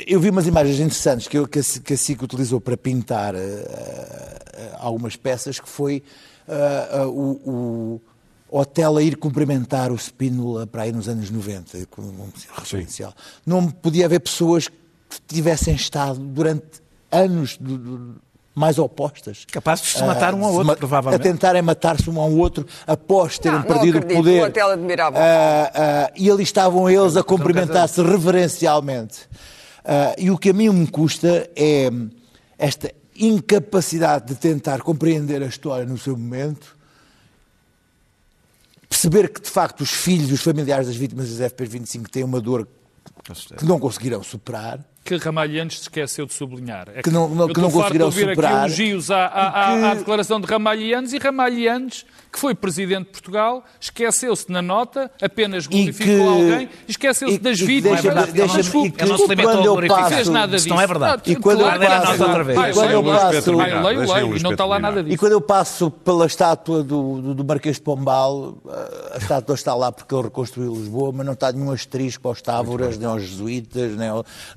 [0.05, 3.35] eu vi umas imagens interessantes que, eu, que, a, que a SIC utilizou para pintar
[3.35, 3.41] uh, uh,
[4.79, 6.03] algumas peças, que foi
[6.47, 8.01] uh, o,
[8.49, 13.13] o hotel a ir cumprimentar o Spínola para aí nos anos 90, como um referencial.
[13.45, 18.15] Não podia haver pessoas que tivessem estado durante anos do, do,
[18.57, 19.45] mais opostas.
[19.51, 21.21] Capazes de se matar um ao outro, provavelmente.
[21.21, 24.43] A tentarem matar-se um ao outro após terem não, perdido não o poder.
[24.45, 25.15] Hotel admirava.
[25.15, 29.19] Uh, uh, e ali estavam eles a cumprimentar-se reverencialmente.
[29.85, 31.91] Uh, e o que a mim me custa é
[32.57, 36.75] esta incapacidade de tentar compreender a história no seu momento
[38.89, 42.67] perceber que, de facto, os filhos os familiares das vítimas das FP25 têm uma dor
[43.57, 46.89] que não conseguirão superar que Ramalhantes se esqueceu de sublinhar.
[46.89, 48.65] É que, que não, não, que não conseguiram superar.
[48.65, 49.85] aqui elogios à, à, que...
[49.85, 55.65] à, declaração de Ramalhantes e Ramalhantes, que foi Presidente de Portugal, esqueceu-se na nota, apenas
[55.65, 56.51] glorificou que...
[56.51, 58.01] alguém, esqueceu-se das vítimas.
[58.01, 60.09] Deixa, deixa, deixa, desculpe, não se limitou a glorificar.
[60.09, 60.69] fez nada disso.
[60.69, 61.21] não é verdade.
[61.25, 62.59] E quando claro, eu passo, outra vez.
[62.59, 65.15] E quando eu passo, leio, leio, e não está lá nada disso.
[65.15, 68.57] E quando eu passo pela estátua do, do, do Marquês de Pombal,
[69.13, 72.97] a estátua está lá porque ele reconstruiu Lisboa, mas não está nenhum asterisco aos távoras,
[72.97, 74.09] nem aos jesuítas, nem,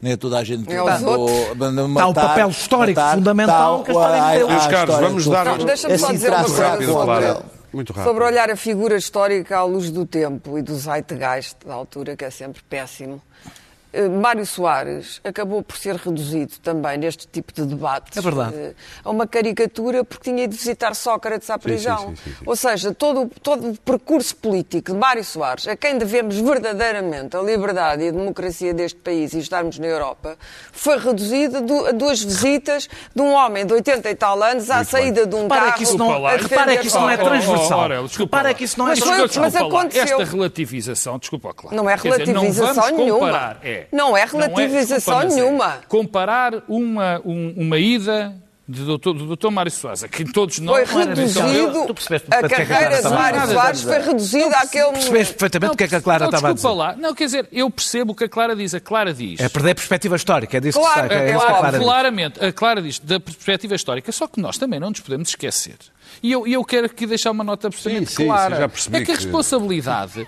[0.03, 4.47] nem a toda a gente que Está o papel histórico matar, fundamental que a história
[4.47, 5.59] Meus caros, vamos dar...
[5.59, 6.87] Deixa-me só dizer uma coisa.
[6.87, 7.37] sobre,
[7.73, 8.09] muito rápido.
[8.09, 12.25] Sobre olhar a figura histórica à luz do tempo e do zeitgeist da altura, que
[12.25, 13.21] é sempre péssimo.
[13.93, 18.55] Eh, Mário Soares acabou por ser reduzido também neste tipo de debate é verdade.
[18.57, 18.75] Eh,
[19.05, 22.11] a uma caricatura porque tinha de visitar Sócrates à prisão.
[22.11, 25.99] Sim, sim, sim, Ou seja, todo, todo o percurso político de Mário Soares, a quem
[25.99, 30.37] devemos verdadeiramente a liberdade e a democracia deste país e estarmos na Europa,
[30.73, 34.89] foi reduzido a duas visitas de um homem de 80 e tal anos à Muito
[34.89, 35.31] saída bem.
[35.31, 35.77] de um repara carro.
[35.77, 37.81] Que isso não, repara que isso não é transversal.
[37.81, 39.43] Oh, oh, repara que isso não é transversal.
[39.43, 40.21] Mas aconteceu.
[40.21, 41.77] Esta relativização, desculpa, claro.
[41.77, 43.21] Não é relativização dizer, não nenhuma.
[43.21, 45.81] Comparar, é, não é relativização não é, nenhuma.
[45.89, 48.35] comparar uma, um, uma ida
[48.71, 50.89] de doutor, do doutor Mário Soares, que todos nós...
[50.89, 51.87] Foi reduzido,
[52.31, 54.93] a carreira de Mário Soares foi reduzida àquele...
[54.93, 56.69] Percebeste perfeitamente o que é que a Clara estava a dizer.
[56.69, 56.95] lá.
[56.97, 58.73] Não, quer dizer, eu percebo o que a Clara diz.
[58.73, 59.41] A Clara diz...
[59.41, 61.79] É perder a perspectiva histórica, é disso claro, que, é, é, é claro, a Clara
[61.79, 62.49] Claramente, diz.
[62.49, 65.77] a Clara diz da perspectiva histórica, só que nós também não nos podemos esquecer.
[66.23, 68.71] E eu, eu quero aqui deixar uma nota absolutamente sim, clara.
[68.75, 70.27] Sim, é que a responsabilidade...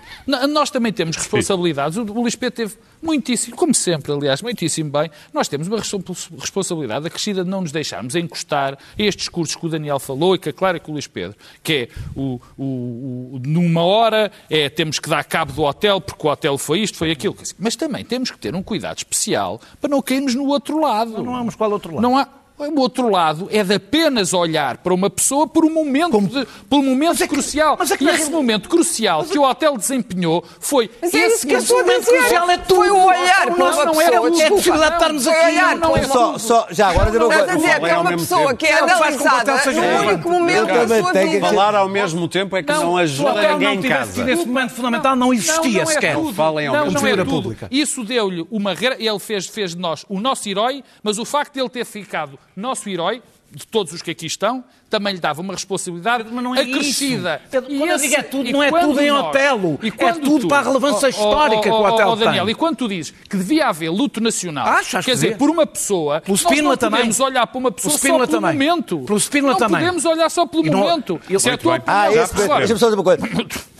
[0.49, 1.97] Nós também temos responsabilidades.
[1.97, 7.43] O Luís Pedro teve muitíssimo, como sempre, aliás, muitíssimo bem, nós temos uma responsabilidade acrescida
[7.43, 10.53] de não nos deixarmos encostar a estes discursos que o Daniel falou e que a
[10.53, 14.99] Clara e que o Luís Pedro, que é o, o, o, numa hora é temos
[14.99, 17.35] que dar cabo do hotel porque o hotel foi isto, foi aquilo.
[17.59, 21.11] Mas também temos que ter um cuidado especial para não cairmos no outro lado.
[21.11, 22.01] Não, não há qual outro lado.
[22.01, 26.21] Não há, o outro lado é de apenas olhar para uma pessoa por um momento,
[26.21, 27.77] de, por um momento é que, crucial.
[27.79, 31.55] É que, e esse momento crucial que o hotel desempenhou foi mas é esse que
[31.73, 32.75] momento crucial é tudo.
[32.75, 34.03] Foi o olhar para uma não, pessoa.
[34.03, 35.45] É a possibilidade de estarmos aqui.
[35.45, 38.53] Olhar, não é só, só, já agora não, não, não, dizer que é uma pessoa
[38.55, 41.47] que é analisada no único momento da sua vida.
[41.47, 44.23] Falar ao mesmo tempo é que não ajuda ninguém em casa.
[44.23, 46.15] Nesse momento fundamental não existia sequer.
[46.33, 47.55] Falem ao mesmo tempo.
[47.71, 48.73] Isso deu-lhe uma...
[48.73, 52.89] Ele fez de nós o nosso herói, mas o facto de ele ter ficado nosso
[52.89, 53.21] herói
[53.55, 57.39] de todos os que aqui estão, também lhe dava uma responsabilidade mas não é acrescida.
[57.45, 57.61] Isso.
[57.61, 59.79] Quando esse, eu digo é tudo, não é tudo em nós, Otelo.
[59.83, 62.45] é tudo tu, para a relevância oh, histórica oh, oh, que o Otelo oh, Daniel,
[62.45, 62.51] tem.
[62.51, 66.21] E quando tu dizes que devia haver luto nacional, Acho, quer dizer, por uma pessoa,
[66.21, 66.99] pelo nós não também.
[66.99, 68.53] podemos olhar para uma pessoa só pelo também.
[68.53, 68.99] momento.
[68.99, 69.79] Pelo Spínola não também.
[69.81, 71.21] podemos olhar só pelo não, momento.
[71.29, 73.23] Eu, Se é a tua ah, esse, Deixa-me só dizer uma coisa.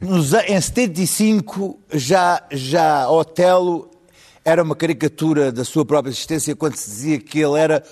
[0.00, 3.87] Nos, em 75, já, já Otelo
[4.48, 7.82] era uma caricatura da sua própria existência quando se dizia que ele era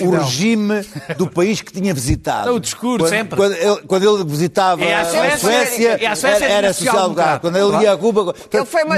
[0.00, 0.84] o, regime
[1.16, 2.46] do país que tinha visitado.
[2.46, 3.36] Não, o discurso, quando, sempre.
[3.36, 6.72] Quando ele, quando ele visitava é a Suécia, a Suécia, é a Suécia era, era
[6.72, 7.40] social-democrata.
[7.40, 8.34] Quando ele ia a Cuba...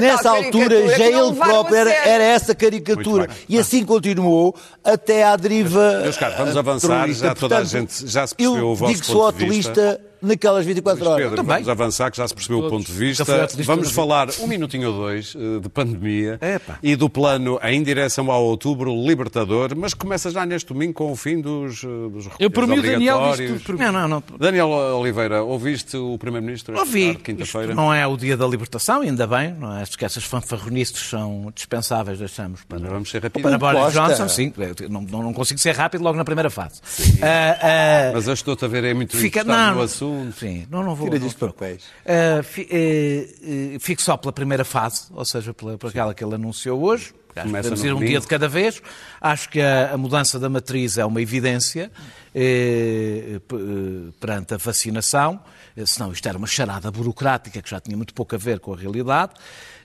[0.00, 3.28] nessa altura já ele próprio era, era, essa caricatura.
[3.48, 7.08] E assim continuou até à deriva Meus caros, vamos avançar.
[7.12, 11.28] Já toda a gente já se percebeu o vosso ponto de vista naquelas 24 horas.
[11.28, 12.72] Pedro, vamos avançar, que já se percebeu Todos.
[12.72, 13.24] o ponto de vista.
[13.64, 16.78] Vamos falar um minutinho ou dois eh, de pandemia Epa.
[16.82, 21.16] e do plano em direção ao outubro libertador, mas começa já neste domingo com o
[21.16, 24.22] fim dos, eh, dos Eu, por mim, o Daniel disse Não, não, não.
[24.38, 26.78] Daniel Oliveira, ouviste o Primeiro-Ministro?
[26.78, 27.14] Ouvi.
[27.16, 27.74] Quinta-feira.
[27.74, 29.54] Não é o dia da libertação, ainda bem.
[29.54, 29.82] Não é?
[29.82, 33.50] Acho que essas fanfarronices são dispensáveis, deixamos para, mas vamos ser rápidos.
[33.50, 34.28] para Boris Johnson.
[34.28, 34.52] Sim,
[34.88, 36.80] não, não, consigo ser rápido logo na primeira fase.
[36.80, 40.13] Uh, uh, mas eu estou-te a ver é muito fica, não, no assunto.
[40.38, 41.08] Sim, não, não vou.
[41.08, 41.84] Tira disto para pés.
[42.04, 46.24] Uh, fi, uh, uh, fico só pela primeira fase, ou seja, pela, por aquela que
[46.24, 47.14] ele anunciou hoje.
[47.34, 48.80] Podemos ir um dia de cada vez.
[49.20, 51.90] Acho que a, a mudança da matriz é uma evidência
[52.32, 53.40] eh,
[54.20, 55.40] perante a vacinação,
[55.84, 58.76] senão isto era uma charada burocrática que já tinha muito pouco a ver com a
[58.76, 59.32] realidade.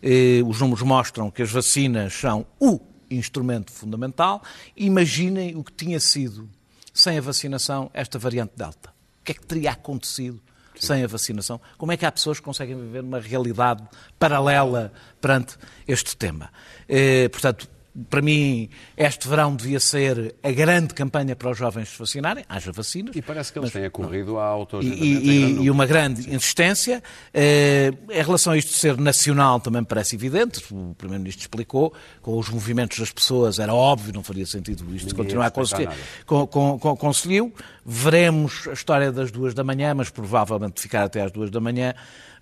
[0.01, 2.79] Eh, os números mostram que as vacinas são o
[3.09, 4.43] instrumento fundamental.
[4.77, 6.47] Imaginem o que tinha sido,
[6.93, 8.98] sem a vacinação, esta variante Delta.
[9.19, 10.41] O que é que teria acontecido
[10.79, 11.59] sem a vacinação.
[11.77, 13.83] Como é que há pessoas que conseguem viver numa realidade
[14.17, 15.57] paralela perante
[15.87, 16.49] este tema?
[16.87, 17.67] Eh, portanto,
[18.09, 22.71] para mim, este verão devia ser a grande campanha para os jovens se vacinarem, haja
[22.71, 23.15] vacinas.
[23.15, 27.01] E parece que eles têm acorrido à e, e, e, uma grande insistência.
[27.33, 30.63] Uh, em relação a isto de ser nacional, também me parece evidente.
[30.71, 35.15] O Primeiro-Ministro explicou, com os movimentos das pessoas, era óbvio, não faria sentido isto Ninguém
[35.15, 35.89] continuar a conseguir.
[36.25, 37.53] Com, com, com, conseguiu.
[37.85, 41.93] Veremos a história das duas da manhã, mas provavelmente ficar até às duas da manhã.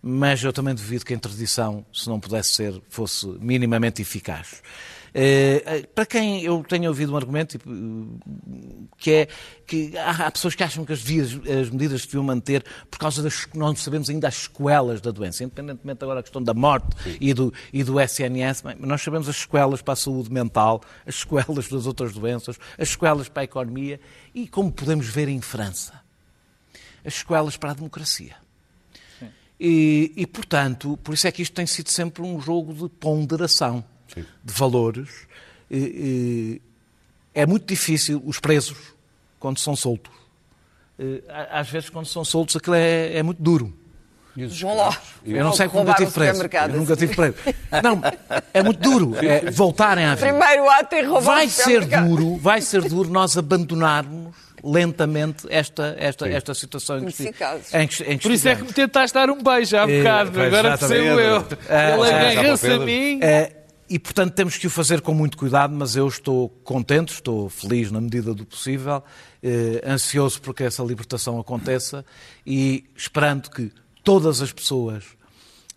[0.02, 4.62] Mas eu também duvido que a interdição, se não pudesse ser, fosse minimamente eficaz.
[5.20, 7.68] Eh, eh, para quem eu tenho ouvido um argumento tipo,
[9.00, 9.28] que é
[9.66, 13.48] que há, pessoas que acham que as, vias, as medidas deviam manter por causa das
[13.56, 17.52] não sabemos ainda as sequelas da doença, independentemente agora da questão da morte e do,
[17.74, 22.14] e do SNS, nós sabemos as sequelas para a saúde mental, as sequelas das outras
[22.14, 24.00] doenças, as sequelas para a economia
[24.36, 26.00] e, como podemos ver em França,
[27.04, 28.36] as sequelas para a democracia.
[29.60, 33.84] E, e, portanto, por isso é que isto tem sido sempre um jogo de ponderação.
[34.14, 34.26] Sim.
[34.44, 35.10] de valores,
[37.34, 38.78] é muito difícil os presos,
[39.40, 40.12] quando são soltos.
[41.52, 43.74] Às vezes, quando são soltos, aquilo é, é muito duro.
[44.62, 44.96] Vão lá.
[45.26, 46.44] Eu não sei como nunca tive preso.
[46.44, 47.36] Eu nunca tive preso.
[47.84, 48.02] Não,
[48.54, 49.16] é muito duro.
[49.18, 50.28] É voltarem à vida.
[50.28, 56.28] Primeiro ato em roubar vai ser duro, vai ser duro nós abandonarmos lentamente esta, esta,
[56.28, 59.30] esta situação em que, em que, em que Por isso é que me tentaste dar
[59.30, 61.48] um beijo há bocado, é, agora percebo eu.
[61.70, 63.20] Ele agarrou-se a mim.
[63.22, 63.57] É,
[63.90, 67.92] e, portanto, temos que o fazer com muito cuidado, mas eu estou contente, estou feliz
[67.92, 69.04] na medida do possível,
[69.42, 72.06] eh, ansioso por que essa libertação aconteça
[72.46, 73.72] e esperando que
[74.04, 75.06] todas as pessoas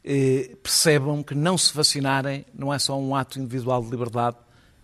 [0.04, 4.36] eh, percebam que não se vacinarem não é só um ato individual de liberdade,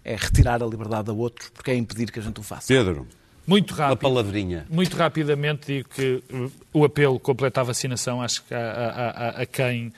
[0.05, 2.69] é retirar a liberdade a outros, porque é impedir que a gente o faça.
[2.69, 3.07] Pedro.
[3.47, 3.93] Muito rápido.
[3.93, 4.67] Uma palavrinha.
[4.69, 6.23] Muito rapidamente digo que
[6.73, 9.93] o apelo completa a vacinação, acho que a, a, a quem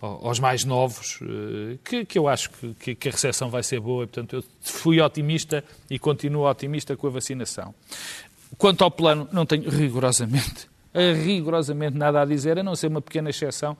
[0.00, 4.04] aos mais novos, eh, que, que eu acho que, que, a recepção vai ser boa.
[4.04, 7.74] E, portanto, eu fui otimista e continuo otimista com a vacinação.
[8.56, 10.68] Quanto ao plano, não tenho rigorosamente,
[11.24, 13.76] rigorosamente nada a dizer, a não ser uma pequena exceção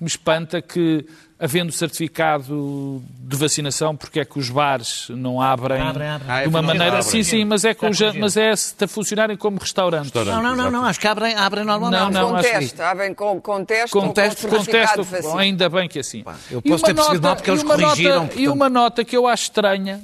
[0.00, 1.04] me espanta que,
[1.38, 6.26] havendo certificado de vacinação, porque é que os bares não abrem abre, abre.
[6.28, 6.98] Ah, é de uma maneira.
[6.98, 7.02] Abre.
[7.02, 10.12] Sim, sim, mas é, com, mas é a funcionarem como restaurantes.
[10.12, 12.00] Não, não, não, não, acho que abrem, abrem normalmente.
[12.00, 12.82] Não, não, com teste, que...
[12.82, 15.00] abrem com, com teste, com, teste, com, teste,
[15.36, 16.24] ainda bem que assim.
[16.50, 18.22] Eu posso ter percebido mal porque eles corrigiram.
[18.22, 20.02] Nota, E uma nota que eu acho estranha,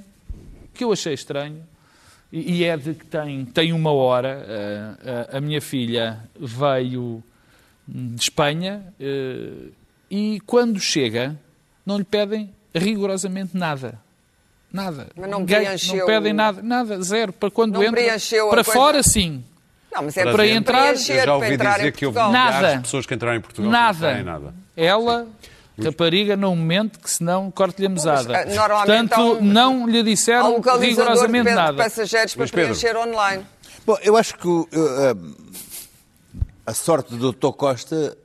[0.75, 1.63] que eu achei estranho,
[2.31, 7.23] e é de que tem, tem uma hora, a, eh, a, a minha filha veio
[7.87, 9.73] de Espanha uh,
[10.11, 11.39] e quando chega
[11.85, 13.99] não lhe pedem rigorosamente nada.
[14.73, 15.09] Nada.
[15.17, 15.97] Mas não preencheu...
[15.99, 17.33] Não pedem nada, nada, zero.
[17.33, 18.03] Para quando não entra,
[18.51, 19.45] para fora sim.
[19.93, 22.81] Não, mas é para, para entrar, eu já ouvi entrar dizer que houve nada.
[22.83, 24.23] pessoas que entraram em Portugal nada.
[24.23, 24.55] nada.
[24.77, 25.27] Ela,
[25.75, 25.85] sim.
[25.85, 28.45] rapariga, não mente que senão corte-lhe a mesada.
[28.45, 31.83] Portanto, um, não lhe disseram rigorosamente nada.
[31.83, 33.47] passageiros para preencher online.
[33.87, 34.67] Bom, eu acho que uh,
[36.67, 37.53] a sorte do Dr.
[37.53, 38.19] Costa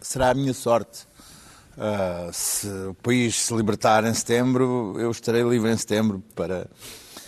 [0.00, 1.06] será a minha sorte.
[1.76, 6.68] Uh, se o país se libertar em setembro, eu estarei livre em setembro para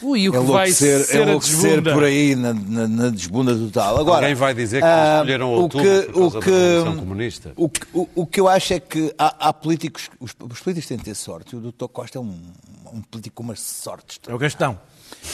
[0.03, 3.99] Ui, o que enlouquecer, vai ser enlouquecer por aí na, na, na, desbunda total.
[3.99, 6.57] Agora, Alguém vai dizer que uh, escolheram outubro o que, por causa o que, da
[6.57, 7.53] Revolução Comunista.
[7.57, 10.87] O que, o, o, que eu acho é que há, há políticos, os, os, políticos
[10.87, 11.57] têm de ter sorte.
[11.57, 12.39] O doutor Costa é um,
[12.93, 14.21] um político com uma sorte.
[14.29, 14.79] É o Gastão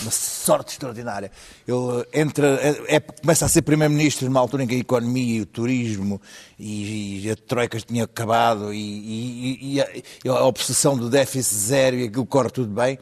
[0.02, 1.30] uma sorte extraordinária.
[1.66, 5.40] Ele entra, é, é, começa a ser primeiro-ministro numa altura em que a economia e
[5.40, 6.20] o turismo
[6.58, 11.96] e, e a troika tinha acabado e, e, e, a, a, obsessão do déficit zero
[11.96, 12.98] e aquilo corre tudo bem.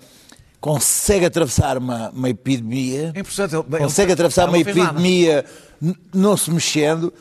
[0.60, 3.14] Consegue atravessar uma, uma epidemia,
[3.78, 5.44] consegue atravessar uma epidemia
[6.12, 7.12] não se mexendo,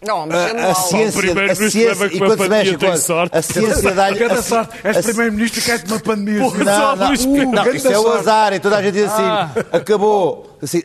[0.00, 3.36] não, mas a, a ciência, a ciência, e quando se mexe com sorte.
[3.36, 4.18] a ciência dá-lhe...
[4.18, 6.40] Cada sorte, és primeiro-ministro que és de uma pandemia.
[6.40, 9.22] Porra, não, não, uh, não isso é o azar, e toda a gente diz assim,
[9.22, 9.50] ah.
[9.72, 10.82] acabou, assim,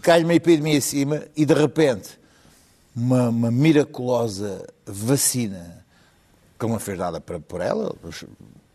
[0.00, 2.18] cai-lhe uma epidemia em cima e de repente
[2.96, 5.84] uma, uma miraculosa vacina
[6.58, 7.94] que não fez nada para, por ela,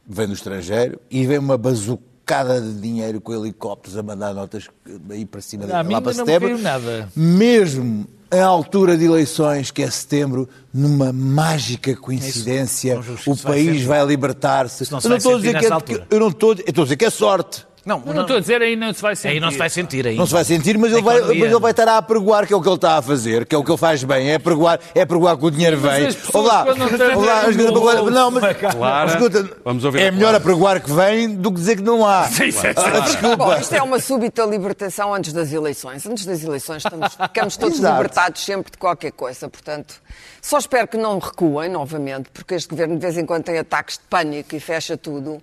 [0.07, 4.69] vem do estrangeiro e vem uma bazucada de dinheiro com helicópteros a mandar notas
[5.09, 6.55] aí para cima, não, lá para setembro.
[6.59, 7.09] Nada.
[7.15, 14.83] Mesmo a altura de eleições, que é setembro, numa mágica coincidência, o país vai libertar-se.
[14.83, 17.05] Eu não estou a dizer que é, eu não estou, eu estou a dizer que
[17.05, 17.65] é sorte.
[17.89, 19.33] Não, não, não estou a dizer aí não se vai sentir.
[19.33, 20.15] Aí não se vai sentir aí.
[20.15, 22.55] Não se vai sentir, mas, ele vai, mas ele vai estar a apregoar que é
[22.55, 24.79] o que ele está a fazer, que é o que ele faz bem, é apregoar,
[24.93, 26.07] é apregoar que o dinheiro vem.
[26.31, 26.67] Olá,
[27.15, 31.77] olá, não, mas claro, escuta, vamos ouvir é melhor apregoar que vem do que dizer
[31.77, 32.25] que não há.
[32.29, 33.37] Sim, sim, ah, Desculpa.
[33.37, 36.05] Bom, isto é uma súbita libertação antes das eleições.
[36.05, 39.95] Antes das eleições estamos, ficamos todos libertados sempre de qualquer coisa, portanto,
[40.39, 43.97] só espero que não recuem novamente, porque este governo de vez em quando tem ataques
[43.97, 45.41] de pânico e fecha tudo.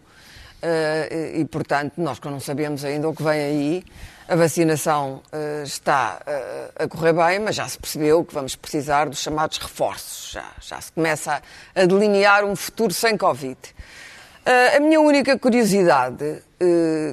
[0.66, 3.84] Uh, e, portanto, nós que não sabemos ainda o que vem aí,
[4.26, 9.08] a vacinação uh, está uh, a correr bem, mas já se percebeu que vamos precisar
[9.08, 10.32] dos chamados reforços.
[10.32, 11.40] Já, já se começa
[11.72, 13.56] a, delinear um futuro sem Covid.
[14.76, 16.40] A minha única curiosidade,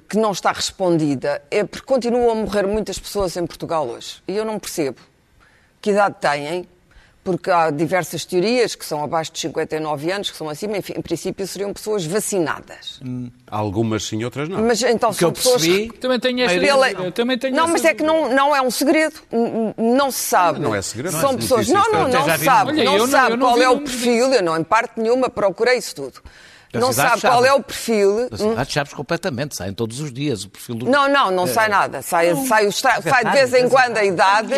[0.07, 4.21] que não está respondida, é porque continuam a morrer muitas pessoas em Portugal hoje.
[4.27, 5.01] E eu não percebo
[5.81, 6.69] que idade têm,
[7.23, 11.01] porque há diversas teorias que são abaixo de 59 anos, que são acima, enfim, em
[11.01, 12.99] princípio seriam pessoas vacinadas.
[13.03, 14.61] Hum, algumas sim, outras não.
[14.61, 15.61] Mas então que são pessoas.
[15.61, 16.91] Percebi, também tenho esta pela...
[16.91, 19.15] eu também tenho Não, mas é que não, não é um segredo.
[19.77, 20.59] Não se sabe.
[20.59, 21.11] Não é segredo.
[21.13, 21.69] São não é pessoas.
[21.69, 22.71] Não, não, não, não se sabe.
[22.71, 24.33] Olha, não eu se sabe eu não qual é o perfil.
[24.33, 26.21] Eu não, em parte nenhuma, procurei isso tudo.
[26.79, 27.47] Não sabe qual sabe.
[27.47, 28.29] é o perfil.
[28.29, 30.85] Das cidades sabes completamente, saem todos os dias o perfil do...
[30.85, 32.01] Não, não, não sai nada.
[32.01, 33.01] Sai, sai, o estra...
[33.01, 34.53] sai de vez em quando a idade.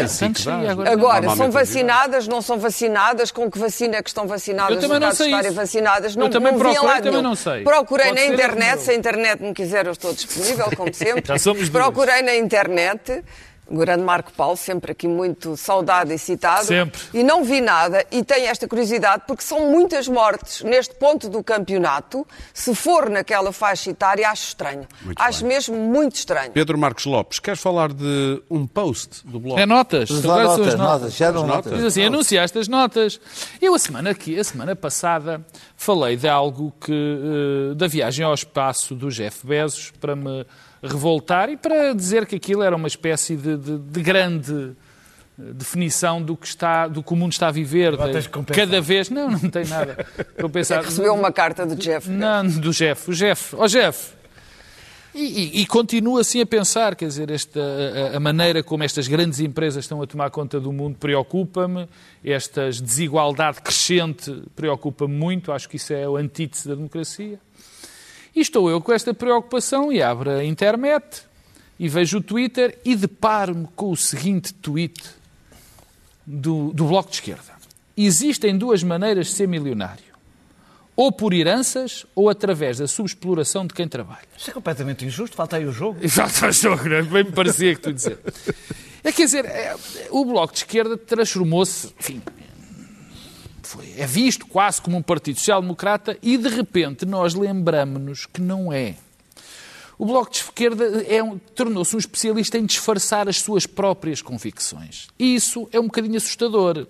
[0.91, 4.76] Agora, são é vacinadas, não são vacinadas, com que vacina é que estão vacinadas?
[4.76, 7.63] Eu também não sei estarem vacinadas, Eu não, também não procurei, também não sei.
[7.63, 11.24] Procurei Pode na internet, se a internet me quiser, eu estou disponível, como sempre.
[11.26, 11.84] Já somos duas.
[11.84, 13.24] Procurei na internet.
[13.68, 16.66] O grande Marco Paulo, sempre aqui muito saudado e citado.
[16.66, 17.01] Sempre.
[17.13, 21.43] E não vi nada e tenho esta curiosidade porque são muitas mortes neste ponto do
[21.43, 22.26] campeonato.
[22.53, 24.88] Se for naquela faixa etária, acho estranho.
[25.01, 25.47] Muito acho bem.
[25.49, 26.51] mesmo muito estranho.
[26.51, 29.59] Pedro Marcos Lopes, queres falar de um post do blog?
[29.59, 30.11] É notas.
[30.11, 31.47] Agora lá são as notas, notas, já As notas.
[31.47, 31.74] notas.
[31.74, 33.20] Diz assim, anunciaste as notas.
[33.61, 35.43] Eu, a semana, aqui, a semana passada,
[35.76, 40.45] falei de algo que, eh, da viagem ao espaço do Jeff Bezos para me
[40.88, 44.72] revoltar e para dizer que aquilo era uma espécie de, de- de grande
[45.40, 47.96] eh, definição do que, está, do que o mundo está a viver.
[48.32, 48.56] Compensar.
[48.66, 49.10] cada vez...
[49.10, 50.06] Não, não tem nada.
[50.18, 50.84] Estou a pensar...
[50.84, 52.10] Recebeu uma carta do Jeff.
[52.10, 53.10] Não, do Jeff.
[53.10, 53.56] O Jeff.
[53.56, 54.14] Ó Jeff.
[55.18, 57.58] E, e, e continuo assim a pensar, quer dizer, esta,
[58.14, 61.88] a, a maneira como estas grandes empresas estão a tomar conta do mundo preocupa-me,
[62.22, 67.40] esta desigualdade crescente preocupa-me muito, acho que isso é o antítese da democracia.
[68.36, 71.24] E estou eu com esta preocupação e abro a internet
[71.80, 75.02] e vejo o Twitter e deparo-me com o seguinte tweet
[76.26, 77.56] do, do Bloco de Esquerda.
[77.96, 80.04] Existem duas maneiras de ser milionário.
[80.98, 84.28] Ou por heranças ou através da subexploração de quem trabalha.
[84.38, 86.00] Isto é completamente injusto, falta aí o jogo.
[86.08, 87.02] Já faz jogo, é?
[87.04, 88.20] Bem me parecia que tu dizer.
[89.02, 89.76] É quer dizer, é,
[90.10, 92.22] o Bloco de Esquerda transformou-se, enfim,
[93.66, 98.72] foi, é visto quase como um partido social-democrata e de repente nós lembramos-nos que não
[98.72, 98.95] é.
[99.97, 105.07] O Bloco de Esquerda é um- tornou-se um especialista em disfarçar as suas próprias convicções.
[105.18, 106.86] E isso é um bocadinho assustador,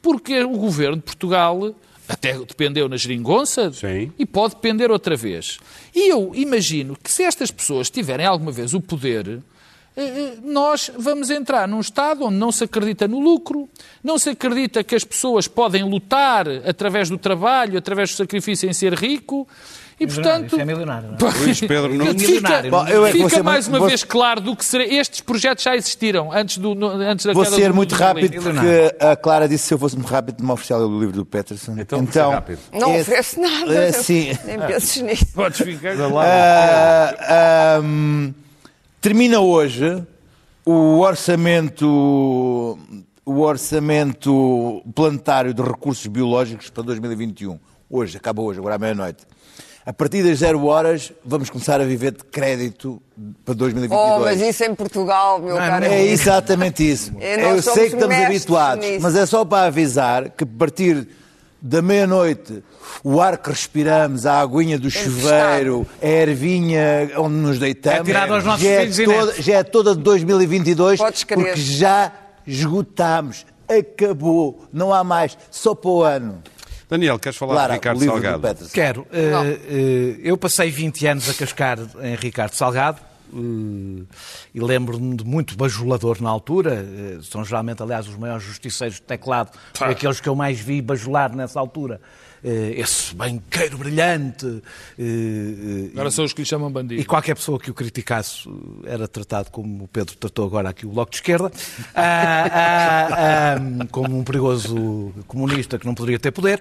[0.00, 1.74] porque o governo de Portugal
[2.06, 4.12] até dependeu na geringonça Sim.
[4.18, 5.58] e pode depender outra vez.
[5.94, 9.42] E eu imagino que se estas pessoas tiverem alguma vez o poder,
[10.42, 13.68] nós vamos entrar num Estado onde não se acredita no lucro,
[14.02, 18.72] não se acredita que as pessoas podem lutar através do trabalho, através do sacrifício em
[18.72, 19.46] ser rico.
[20.00, 21.32] E, Milionário, portanto, é milionário, não é?
[21.38, 22.06] Luís Pedro não...
[22.06, 24.84] fica, milionário, Bom, eu é vou fica mais uma vou- vez claro do que será.
[24.84, 28.42] Estes projetos já existiram antes, do, no- antes da Vou ser do muito do rápido
[28.42, 28.80] jornalismo.
[28.90, 31.24] porque a Clara disse que se eu fosse muito rápido me oficial o livro do
[31.24, 31.76] Peterson.
[31.78, 32.58] Então, rápido.
[32.72, 33.72] Não esse- oferece nada.
[33.72, 34.36] é, sim.
[34.44, 35.26] Nem penses nisso.
[35.32, 35.94] Podes ficar.
[36.20, 38.32] Ah, ahm,
[39.04, 40.02] termina hoje
[40.64, 42.78] o orçamento
[43.26, 47.58] o orçamento planetário de recursos biológicos para 2021.
[47.90, 49.26] Hoje, acaba hoje, agora à meia-noite.
[49.84, 53.00] A partir das zero horas vamos começar a viver de crédito
[53.44, 54.10] para 2022.
[54.10, 55.84] Oh, mas isso em Portugal, meu caro.
[55.84, 57.12] É exatamente isso.
[57.20, 59.02] É, Eu somos sei que estamos habituados, nisso.
[59.02, 61.06] mas é só para avisar que a partir
[61.66, 62.62] da meia-noite
[63.02, 68.34] o ar que respiramos, a aguinha do chuveiro, a ervinha onde nos deitamos, É tirado
[68.34, 71.38] aos nossos já, é filhos e toda, já é toda de 2022 Podes crer.
[71.38, 72.12] porque já
[72.46, 73.46] esgotámos.
[73.66, 74.66] Acabou.
[74.70, 75.38] Não há mais.
[75.50, 76.42] Só para o ano.
[76.90, 78.68] Daniel, queres falar Claro, de Ricardo Salgado?
[78.70, 79.06] Quero.
[79.10, 79.44] Não.
[79.46, 83.00] eh, eu passei 20 anos a cascar em Ricardo Salgado
[83.32, 86.74] e lembro-me de muito bajulador na altura.
[86.86, 90.80] eh, são geralmente, aliás, os maiores justiceiros de teclado, foi aqueles que eu mais vi
[90.80, 92.00] bajular nessa altura.
[92.46, 94.62] Eh, esse banqueiro brilhante.
[94.98, 97.04] eh, Agora são os que lhe chamam e bandido.
[97.06, 98.46] qualquer pessoa que o criticasse
[98.84, 101.50] era tratado como o Pedro tratou agora aqui o Bloco de Esquerda,
[101.94, 106.60] ah, ah, ah, como um perigoso comunista que não poderia ter poder.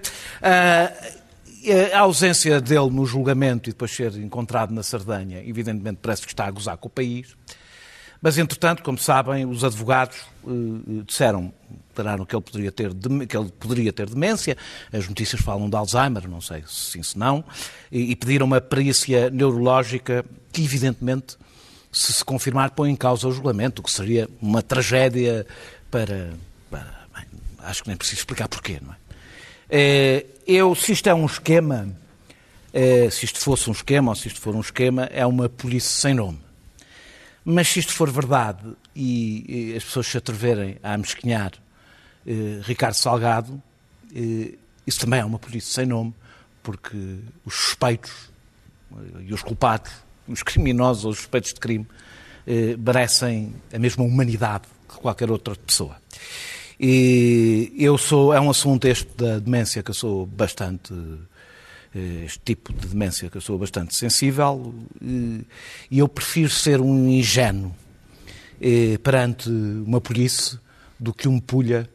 [1.65, 6.27] Ah, a ausência dele no julgamento e depois ser encontrado na Sardanha, evidentemente parece que
[6.29, 7.35] está a gozar com o país.
[8.21, 10.15] Mas, entretanto, como sabem, os advogados
[10.47, 11.53] eh, eh, disseram,
[11.89, 12.93] declararam que ele, poderia ter,
[13.27, 14.55] que ele poderia ter demência,
[14.93, 17.43] as notícias falam de Alzheimer, não sei se sim, se não,
[17.91, 21.35] e, e pediram uma perícia neurológica que, evidentemente,
[21.91, 25.45] se se confirmar, põe em causa o julgamento, o que seria uma tragédia
[25.91, 26.31] para...
[26.71, 27.25] para- bem,
[27.59, 28.95] acho que nem preciso explicar porquê, não é?
[29.69, 31.95] Eh, Eu, se isto é um esquema,
[32.73, 35.89] eh, se isto fosse um esquema ou se isto for um esquema, é uma polícia
[35.89, 36.39] sem nome.
[37.45, 38.61] Mas se isto for verdade
[38.93, 41.53] e, as pessoas se atreverem a amesquinhar
[42.27, 43.61] eh, Ricardo Salgado,
[44.85, 46.13] isso também é uma polícia sem nome,
[46.61, 48.11] porque os suspeitos
[49.25, 49.91] e os culpados,
[50.27, 51.87] os criminosos ou os suspeitos de crime,
[52.77, 55.97] merecem a mesma humanidade que qualquer outra pessoa.
[56.79, 60.93] E eu sou, é um assunto este da demência que eu sou bastante
[61.95, 65.43] eh, este tipo de demência que eu sou bastante sensível eh,
[65.91, 67.73] e eu prefiro ser um ingênuo
[68.59, 70.59] eh, perante uma polícia
[70.99, 71.87] do que um pulha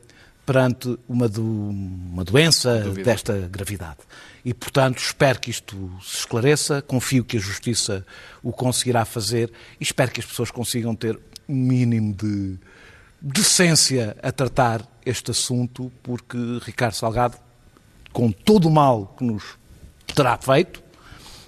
[0.47, 3.99] perante uma, do, uma doença desta gravidade.
[4.43, 8.07] E, portanto, espero que isto se esclareça, confio que a Justiça
[8.43, 12.57] o conseguirá fazer e espero que as pessoas consigam ter um mínimo de
[13.20, 17.36] decência a tratar este assunto, porque Ricardo Salgado,
[18.12, 19.42] com todo o mal que nos
[20.14, 20.82] terá feito,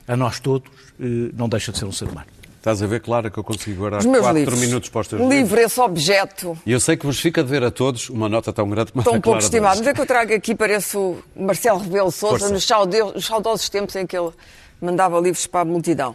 [0.07, 0.69] a nós todos,
[1.01, 2.27] eh, não deixa de ser um ser humano.
[2.57, 4.61] Estás a ver, Clara, que eu consigo guardar Os meus 4 livros.
[4.61, 5.61] minutos para os teus Livro, livros.
[5.73, 8.69] esse objeto E eu sei que vos fica a dever a todos uma nota tão
[8.69, 9.77] grande como a tão pouco Clara estimado.
[9.77, 9.87] Dois.
[9.87, 14.07] Mas é que eu trago aqui, parece o Marcelo Rebelo Sousa, nos saudosos tempos em
[14.07, 14.31] que ele
[14.79, 16.15] mandava livros para a multidão.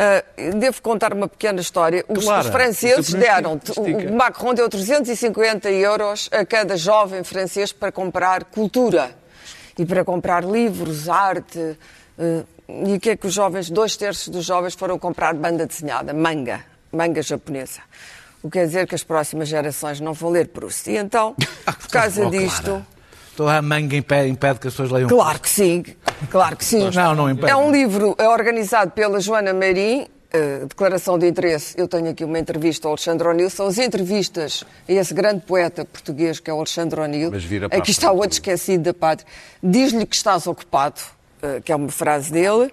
[0.00, 0.22] Ah,
[0.56, 2.04] devo contar uma pequena história.
[2.08, 6.76] Os, Clara, os franceses isso para deram, estica, o Macron deu 350 euros a cada
[6.76, 9.10] jovem francês para comprar cultura
[9.76, 11.76] e para comprar livros, arte.
[12.16, 15.66] ah, e o que é que os jovens, dois terços dos jovens foram comprar banda
[15.66, 16.60] desenhada, manga,
[16.92, 17.80] manga japonesa.
[18.40, 20.88] O que quer dizer que as próximas gerações não vão ler Proust.
[20.88, 21.34] E então,
[21.66, 22.86] por causa Oh, disto.
[23.38, 25.08] Estou a manga impede, impede que as pessoas leiam.
[25.08, 25.84] Claro que sim,
[26.28, 26.90] claro que sim.
[26.90, 27.52] Não, não impede.
[27.52, 31.72] É um livro é organizado pela Joana Marim, eh, Declaração de Interesse.
[31.78, 33.48] Eu tenho aqui uma entrevista ao Alexandre O'Neill.
[33.48, 37.30] São as entrevistas a esse grande poeta português que é o Alexandre O'Neill.
[37.30, 39.30] Mas vira para Aqui está o outro esquecido da pátria.
[39.62, 41.00] Diz-lhe que estás ocupado,
[41.40, 42.72] eh, que é uma frase dele.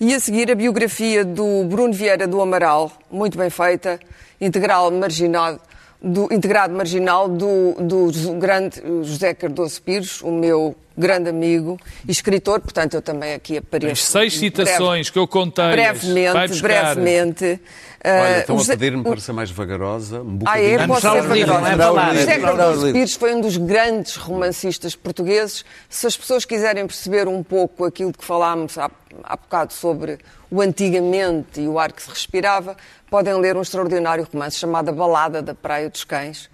[0.00, 4.00] E a seguir a biografia do Bruno Vieira do Amaral, muito bem feita,
[4.40, 5.60] integral marginal,
[6.02, 12.60] do, integrado marginal do, do grande José Cardoso Pires, o meu grande amigo e escritor,
[12.60, 13.86] portanto eu também aqui apareço.
[13.86, 15.70] Tens seis breve- citações que eu contei.
[15.72, 17.60] Brevemente, brevemente.
[18.04, 20.22] Olha, eh, estão o a pedir-me para ser mais vagarosa.
[20.22, 20.86] Um ah, é?
[20.86, 22.14] Posso ser vagarosa.
[22.14, 22.38] José.
[22.38, 25.64] Cardoso Pires foi um dos grandes romancistas portugueses.
[25.88, 28.90] Se as pessoas quiserem perceber um pouco aquilo que falámos há,
[29.24, 30.18] há bocado sobre
[30.50, 32.76] o antigamente e o ar que se respirava,
[33.10, 36.48] podem ler um extraordinário romance chamado A Balada da Praia dos Cães.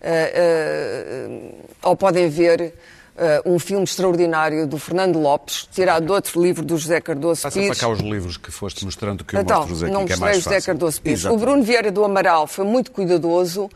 [0.00, 1.28] Eh, eh,
[1.82, 2.74] ou podem ver
[3.16, 7.54] eh, um filme extraordinário do Fernando Lopes, tirado de outro livro do José Cardoso Passa
[7.54, 7.80] para Pires.
[7.80, 10.36] cá os livros que foste mostrando que eu Então, mostro-vos aqui, não que é mais
[10.36, 10.66] o José fácil.
[10.66, 11.24] Cardoso Pires.
[11.24, 11.38] O Exato.
[11.38, 13.70] Bruno Vieira do Amaral foi muito cuidadoso,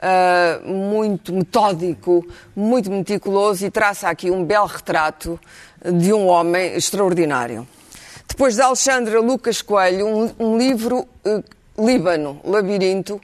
[0.00, 5.40] ah, muito metódico, muito meticuloso e traça aqui um belo retrato
[5.84, 7.66] de um homem extraordinário.
[8.28, 11.42] Depois de Alexandra Lucas Coelho, um, um livro eh,
[11.78, 13.20] Líbano, Labirinto,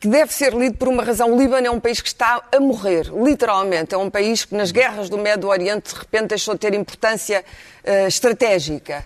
[0.00, 1.34] que deve ser lido por uma razão.
[1.34, 3.94] O Líbano é um país que está a morrer, literalmente.
[3.94, 7.44] É um país que nas guerras do Médio Oriente de repente deixou de ter importância
[7.82, 9.04] eh, estratégica.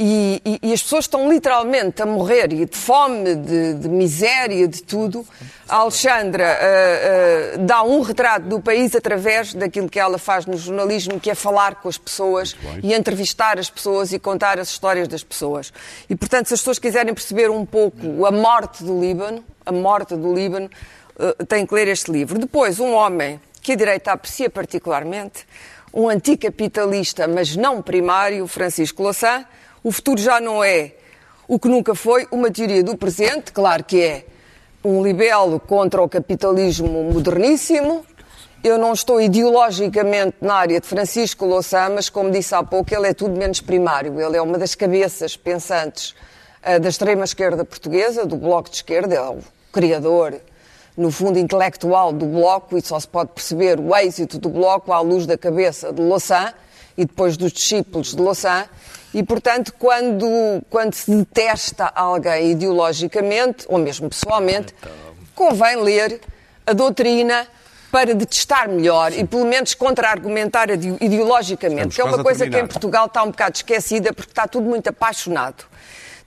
[0.00, 4.68] E, e- e as pessoas estão literalmente a morrer, e de fome, de, de miséria,
[4.68, 5.26] de tudo.
[5.68, 10.56] A Alexandra eh, eh, dá um retrato do país através daquilo que ela faz no
[10.56, 15.08] jornalismo, que é falar com as pessoas e entrevistar as pessoas e contar as histórias
[15.08, 15.72] das pessoas.
[16.08, 20.14] E, portanto, se as pessoas quiserem perceber um pouco a morte do Líbano, a morte
[20.14, 20.70] do Líbano,
[21.18, 22.38] eh, têm que ler este livro.
[22.38, 25.44] Depois, um homem que a direita aprecia particularmente,
[25.92, 29.44] um anticapitalista, mas não primário, Francisco Louçã.
[29.88, 30.92] O futuro já não é
[31.48, 34.26] o que nunca foi, uma teoria do presente, claro que é
[34.84, 38.04] um libelo contra o capitalismo moderníssimo.
[38.62, 43.06] Eu não estou ideologicamente na área de Francisco Louçã, mas como disse há pouco, ele
[43.06, 44.20] é tudo menos primário.
[44.20, 46.14] Ele é uma das cabeças pensantes
[46.62, 49.38] eh, da extrema-esquerda portuguesa, do Bloco de Esquerda, é o
[49.72, 50.38] criador,
[50.98, 55.00] no fundo, intelectual do Bloco, e só se pode perceber o êxito do Bloco à
[55.00, 56.52] luz da cabeça de Louçã
[56.94, 58.68] e depois dos discípulos de Louçã.
[59.14, 60.26] E, portanto, quando,
[60.68, 64.74] quando se detesta alguém ideologicamente, ou mesmo pessoalmente,
[65.34, 66.20] convém ler
[66.66, 67.46] a doutrina
[67.90, 72.58] para detestar melhor e, pelo menos, contra-argumentar ide- ideologicamente, Estamos que é uma coisa que
[72.58, 72.66] em.
[72.66, 75.64] Portugal está um bocado esquecida porque está tudo muito apaixonado.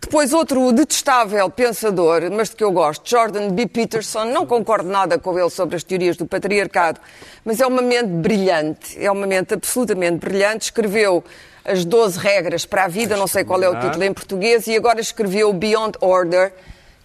[0.01, 3.67] Depois, outro detestável pensador, mas de que eu gosto, Jordan B.
[3.67, 6.99] Peterson, não concordo nada com ele sobre as teorias do patriarcado,
[7.45, 10.65] mas é uma mente brilhante, é uma mente absolutamente brilhante.
[10.65, 11.23] Escreveu
[11.64, 14.76] as 12 regras para a vida, não sei qual é o título em português, e
[14.76, 16.53] agora escreveu Beyond Order,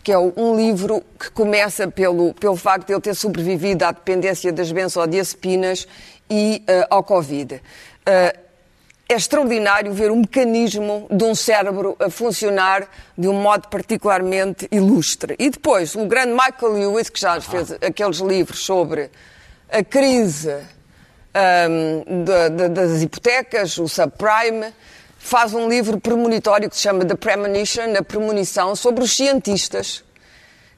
[0.03, 4.53] que é um livro que começa pelo, pelo facto de ele ter sobrevivido à dependência
[4.53, 5.87] das benzodiazepinas
[6.31, 7.61] e eh, ao Covid.
[8.07, 8.37] Eh,
[9.09, 15.37] é extraordinário ver o mecanismo de um cérebro a funcionar de um modo particularmente ilustre.
[15.39, 19.11] E depois, o grande Michael Lewis, que já fez aqueles livros sobre
[19.71, 20.57] a crise
[21.37, 24.73] um, de, de, das hipotecas, o subprime,
[25.19, 30.05] faz um livro premonitório que se chama The Premonition, a premonição, sobre os cientistas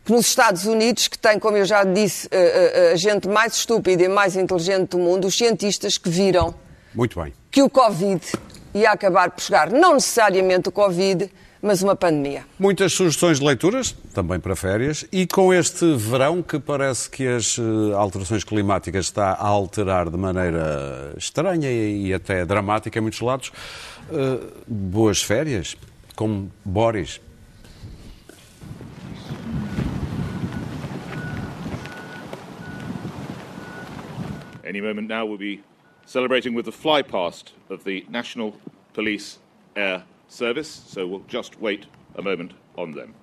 [0.05, 3.55] que nos Estados Unidos, que tem, como eu já disse, a, a, a gente mais
[3.55, 6.55] estúpida e mais inteligente do mundo, os cientistas que viram
[7.51, 8.21] que o Covid
[8.75, 11.31] ia acabar por chegar, não necessariamente o Covid,
[11.63, 12.45] mas uma pandemia.
[12.59, 17.59] Muitas sugestões de leituras, também para férias, e com este verão que parece que as
[17.59, 23.53] eh, alterações climáticas está a alterar de maneira estranha e até dramática em muitos lados,
[24.11, 25.77] uh, boas férias,
[26.15, 27.21] como Boris.
[34.69, 35.63] Any moment now we'll be
[36.05, 38.55] celebrating with the fly past of the National
[38.93, 39.39] Police
[39.75, 43.15] Air Service, so we'll just wait a moment on them.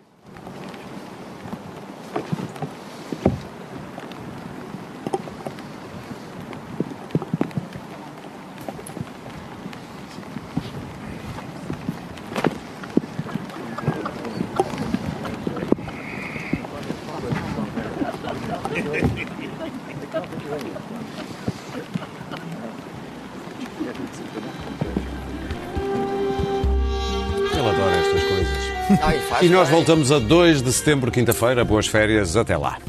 [29.45, 31.63] E nós voltamos a 2 de setembro, quinta-feira.
[31.63, 32.35] Boas férias.
[32.35, 32.79] Até lá.